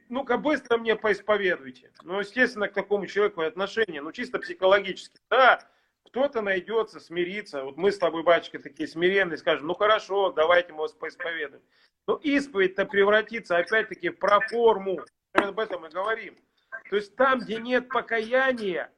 [0.08, 1.90] Ну-ка быстро мне поисповедуйте.
[2.02, 5.18] Ну, естественно, к такому человеку отношение, ну, чисто психологически.
[5.28, 5.60] Да,
[6.04, 7.64] кто-то найдется, смириться.
[7.64, 11.62] Вот мы с тобой, батюшка, такие смиренные, скажем, ну хорошо, давайте мы вас поисповедуем.
[12.06, 15.00] Но исповедь-то превратится опять-таки в проформу.
[15.32, 16.36] Мы об этом и говорим.
[16.90, 18.92] То есть там, где нет покаяния,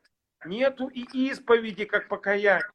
[0.44, 2.68] нету и исповеди как покаяния.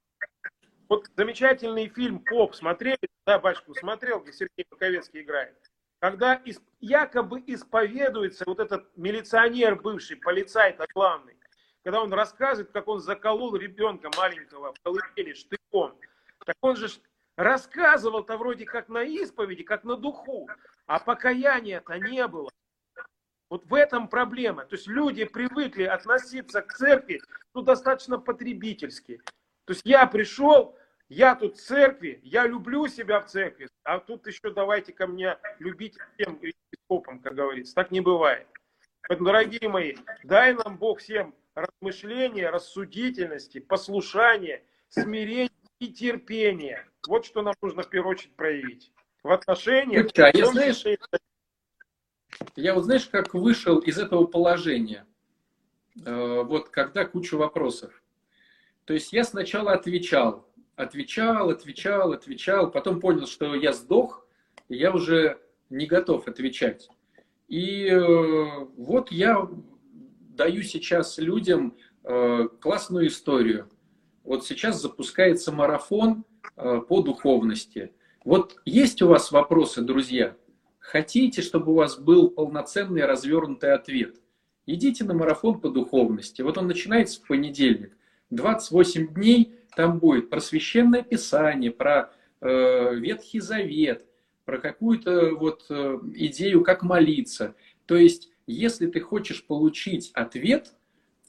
[0.89, 2.99] Вот замечательный фильм «Поп» смотрели?
[3.25, 5.55] Да, батюшку, смотрел, где Сергей Маковецкий играет.
[5.99, 6.41] Когда
[6.79, 11.37] якобы исповедуется вот этот милиционер бывший, полицай-то главный,
[11.83, 15.97] когда он рассказывает, как он заколол ребенка маленького в колыбели штыком.
[16.45, 16.89] Так он же
[17.37, 20.49] рассказывал-то вроде как на исповеди, как на духу,
[20.85, 22.49] а покаяния-то не было.
[23.49, 24.65] Вот в этом проблема.
[24.65, 27.21] То есть люди привыкли относиться к церкви
[27.53, 29.21] ну, достаточно потребительски.
[29.65, 30.77] То есть я пришел,
[31.09, 35.37] я тут в церкви, я люблю себя в церкви, а тут еще давайте ко мне
[35.59, 37.75] любить всем епископом, как говорится.
[37.75, 38.47] Так не бывает.
[39.07, 45.49] Поэтому, дорогие мои, дай нам Бог всем размышления, рассудительности, послушания, смирения
[45.79, 46.87] и терпения.
[47.07, 48.91] Вот что нам нужно в первую очередь проявить.
[49.23, 50.09] В отношениях...
[50.09, 50.83] Слушай, а я, знаешь,
[52.55, 55.05] я вот знаешь, как вышел из этого положения?
[56.05, 58.01] Э, вот когда куча вопросов.
[58.85, 64.25] То есть я сначала отвечал, отвечал, отвечал, отвечал, потом понял, что я сдох,
[64.69, 65.39] и я уже
[65.69, 66.89] не готов отвечать.
[67.47, 69.47] И э, вот я
[70.41, 73.69] даю сейчас людям э, классную историю.
[74.23, 76.25] Вот сейчас запускается марафон
[76.57, 77.91] э, по духовности.
[78.25, 80.35] Вот есть у вас вопросы, друзья?
[80.79, 84.15] Хотите, чтобы у вас был полноценный развернутый ответ?
[84.65, 86.41] Идите на марафон по духовности.
[86.41, 87.95] Вот он начинается в понедельник.
[88.31, 92.11] 28 дней там будет просвященное писание, про
[92.41, 94.07] э, Ветхий Завет,
[94.45, 97.53] про какую-то вот э, идею, как молиться.
[97.85, 100.73] То есть если ты хочешь получить ответ,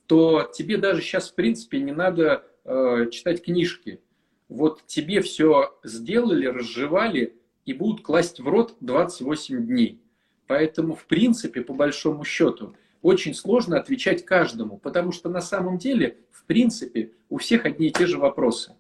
[0.07, 4.01] то тебе даже сейчас, в принципе, не надо э, читать книжки.
[4.49, 10.03] Вот тебе все сделали, разжевали и будут класть в рот 28 дней.
[10.47, 16.19] Поэтому, в принципе, по большому счету, очень сложно отвечать каждому, потому что на самом деле,
[16.31, 18.75] в принципе, у всех одни и те же вопросы.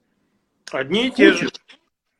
[0.70, 1.50] Одни и те же.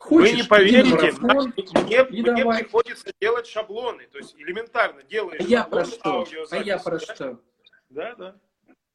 [0.03, 2.65] Хочешь, Вы не поверите, марафон, мне, мне давай.
[2.65, 4.09] приходится делать шаблоны.
[4.11, 6.27] То есть элементарно делаешь а я про что?
[6.51, 7.41] А я про что?
[7.89, 8.37] Да, да.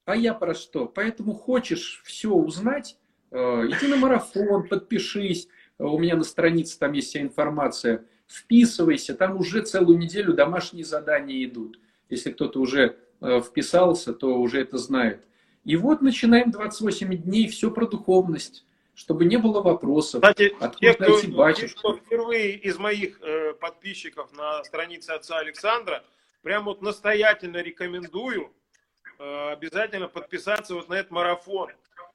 [0.04, 0.86] А я про что?
[0.86, 2.98] Поэтому хочешь все узнать,
[3.32, 5.48] э, иди на марафон, подпишись.
[5.80, 8.04] У меня на странице там есть вся информация.
[8.28, 11.80] Вписывайся, там уже целую неделю домашние задания идут.
[12.10, 15.24] Если кто-то уже э, вписался, то уже это знает.
[15.64, 18.66] И вот начинаем 28 дней, все про духовность
[18.98, 20.22] чтобы не было вопросов.
[20.22, 21.80] Кстати, те, кто, найти батюшку.
[21.80, 26.04] Кто впервые из моих э, подписчиков на странице отца Александра,
[26.42, 28.52] прям вот настоятельно рекомендую
[29.20, 31.70] э, обязательно подписаться вот на этот марафон.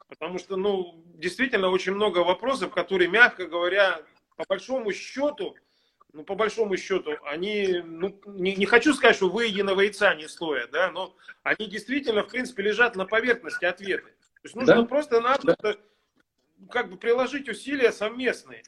[0.09, 4.03] Потому что, ну, действительно очень много вопросов, которые, мягко говоря,
[4.37, 5.55] по большому счету,
[6.13, 10.73] ну, по большому счету, они, ну, не, не хочу сказать, что выеденного яйца не стоят,
[10.73, 11.15] да, но
[11.45, 14.11] они действительно, в принципе, лежат на поверхности ответы.
[14.43, 14.85] То есть нужно да?
[14.85, 15.77] просто-напросто да
[16.71, 18.63] как бы приложить усилия совместные.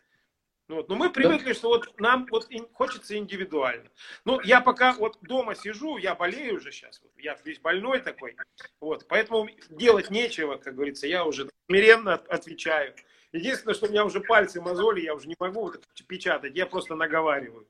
[0.68, 0.88] Вот.
[0.88, 1.54] Но мы привыкли, да.
[1.54, 3.90] что вот нам вот хочется индивидуально.
[4.24, 8.34] Ну, я пока вот дома сижу, я болею уже сейчас, вот, я весь больной такой,
[8.80, 12.94] вот, поэтому делать нечего, как говорится, я уже смиренно отвечаю.
[13.32, 16.94] Единственное, что у меня уже пальцы мозоли, я уже не могу вот печатать, я просто
[16.94, 17.68] наговариваю.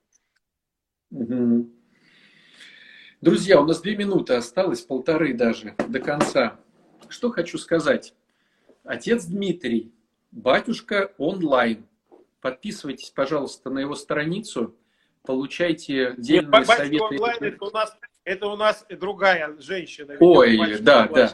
[3.21, 6.61] Друзья, у нас две минуты осталось, полторы даже, до конца.
[7.09, 8.15] Что хочу сказать.
[8.85, 9.95] Отец Дмитрий
[10.35, 11.87] Батюшка онлайн.
[12.41, 14.75] Подписывайтесь, пожалуйста, на его страницу,
[15.23, 17.05] получайте дельные Нет, советы.
[17.05, 20.17] Онлайн это у нас, это у нас другая женщина.
[20.19, 21.33] Ой, да, да.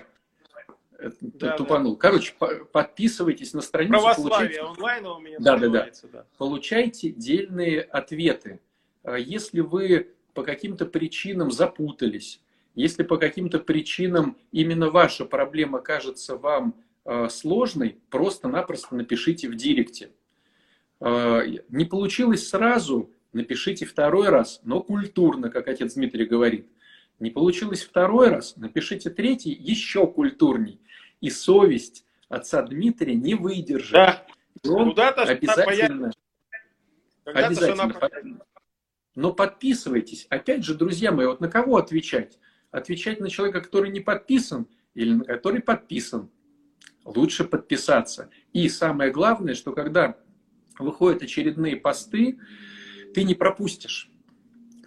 [1.18, 1.94] Да, тупанул.
[1.94, 1.98] Да.
[1.98, 2.34] Короче,
[2.72, 3.92] подписывайтесь на страницу.
[3.92, 4.62] Православие получайте...
[4.62, 5.90] онлайн у меня да, да, да.
[6.12, 6.26] да.
[6.36, 8.60] Получайте дельные ответы.
[9.02, 12.42] А если вы по каким-то причинам запутались,
[12.74, 16.74] если по каким-то причинам именно ваша проблема кажется вам
[17.28, 20.10] сложный, просто-напросто напишите в директе.
[21.00, 26.68] Э, не получилось сразу, напишите второй раз, но культурно, как отец Дмитрий говорит.
[27.18, 30.80] Не получилось второй раз, напишите третий, еще культурней.
[31.20, 33.92] И совесть отца Дмитрия не выдержит.
[33.92, 34.26] Да.
[34.64, 36.12] он обязательно,
[37.24, 38.44] обязательно.
[39.14, 40.26] Но подписывайтесь.
[40.30, 42.38] Опять же, друзья мои, вот на кого отвечать?
[42.70, 46.30] Отвечать на человека, который не подписан, или на который подписан
[47.04, 48.30] лучше подписаться.
[48.52, 50.16] И самое главное, что когда
[50.78, 52.38] выходят очередные посты,
[53.14, 54.10] ты не пропустишь.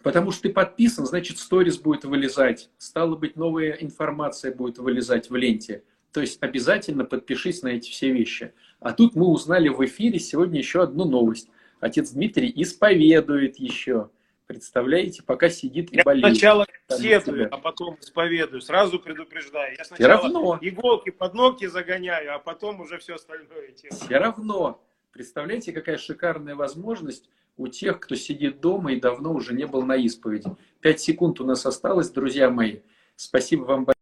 [0.02, 2.70] Потому что ты подписан, значит, сторис будет вылезать.
[2.78, 5.84] Стало быть, новая информация будет вылезать в ленте.
[6.12, 8.54] То есть обязательно подпишись на эти все вещи.
[8.80, 11.50] А тут мы узнали в эфире сегодня еще одну новость.
[11.80, 14.10] Отец Дмитрий исповедует еще.
[14.54, 16.28] Представляете, пока сидит и я болеет.
[16.28, 18.62] сначала сетую, а потом исповедую.
[18.62, 19.76] Сразу предупреждаю.
[19.76, 20.60] Я сначала равно.
[20.62, 24.00] иголки под ногти загоняю, а потом уже все остальное делаю.
[24.00, 24.80] Все равно.
[25.12, 29.96] Представляете, какая шикарная возможность у тех, кто сидит дома и давно уже не был на
[29.96, 30.50] исповеди.
[30.82, 32.82] Пять секунд у нас осталось, друзья мои.
[33.16, 33.93] Спасибо вам большое.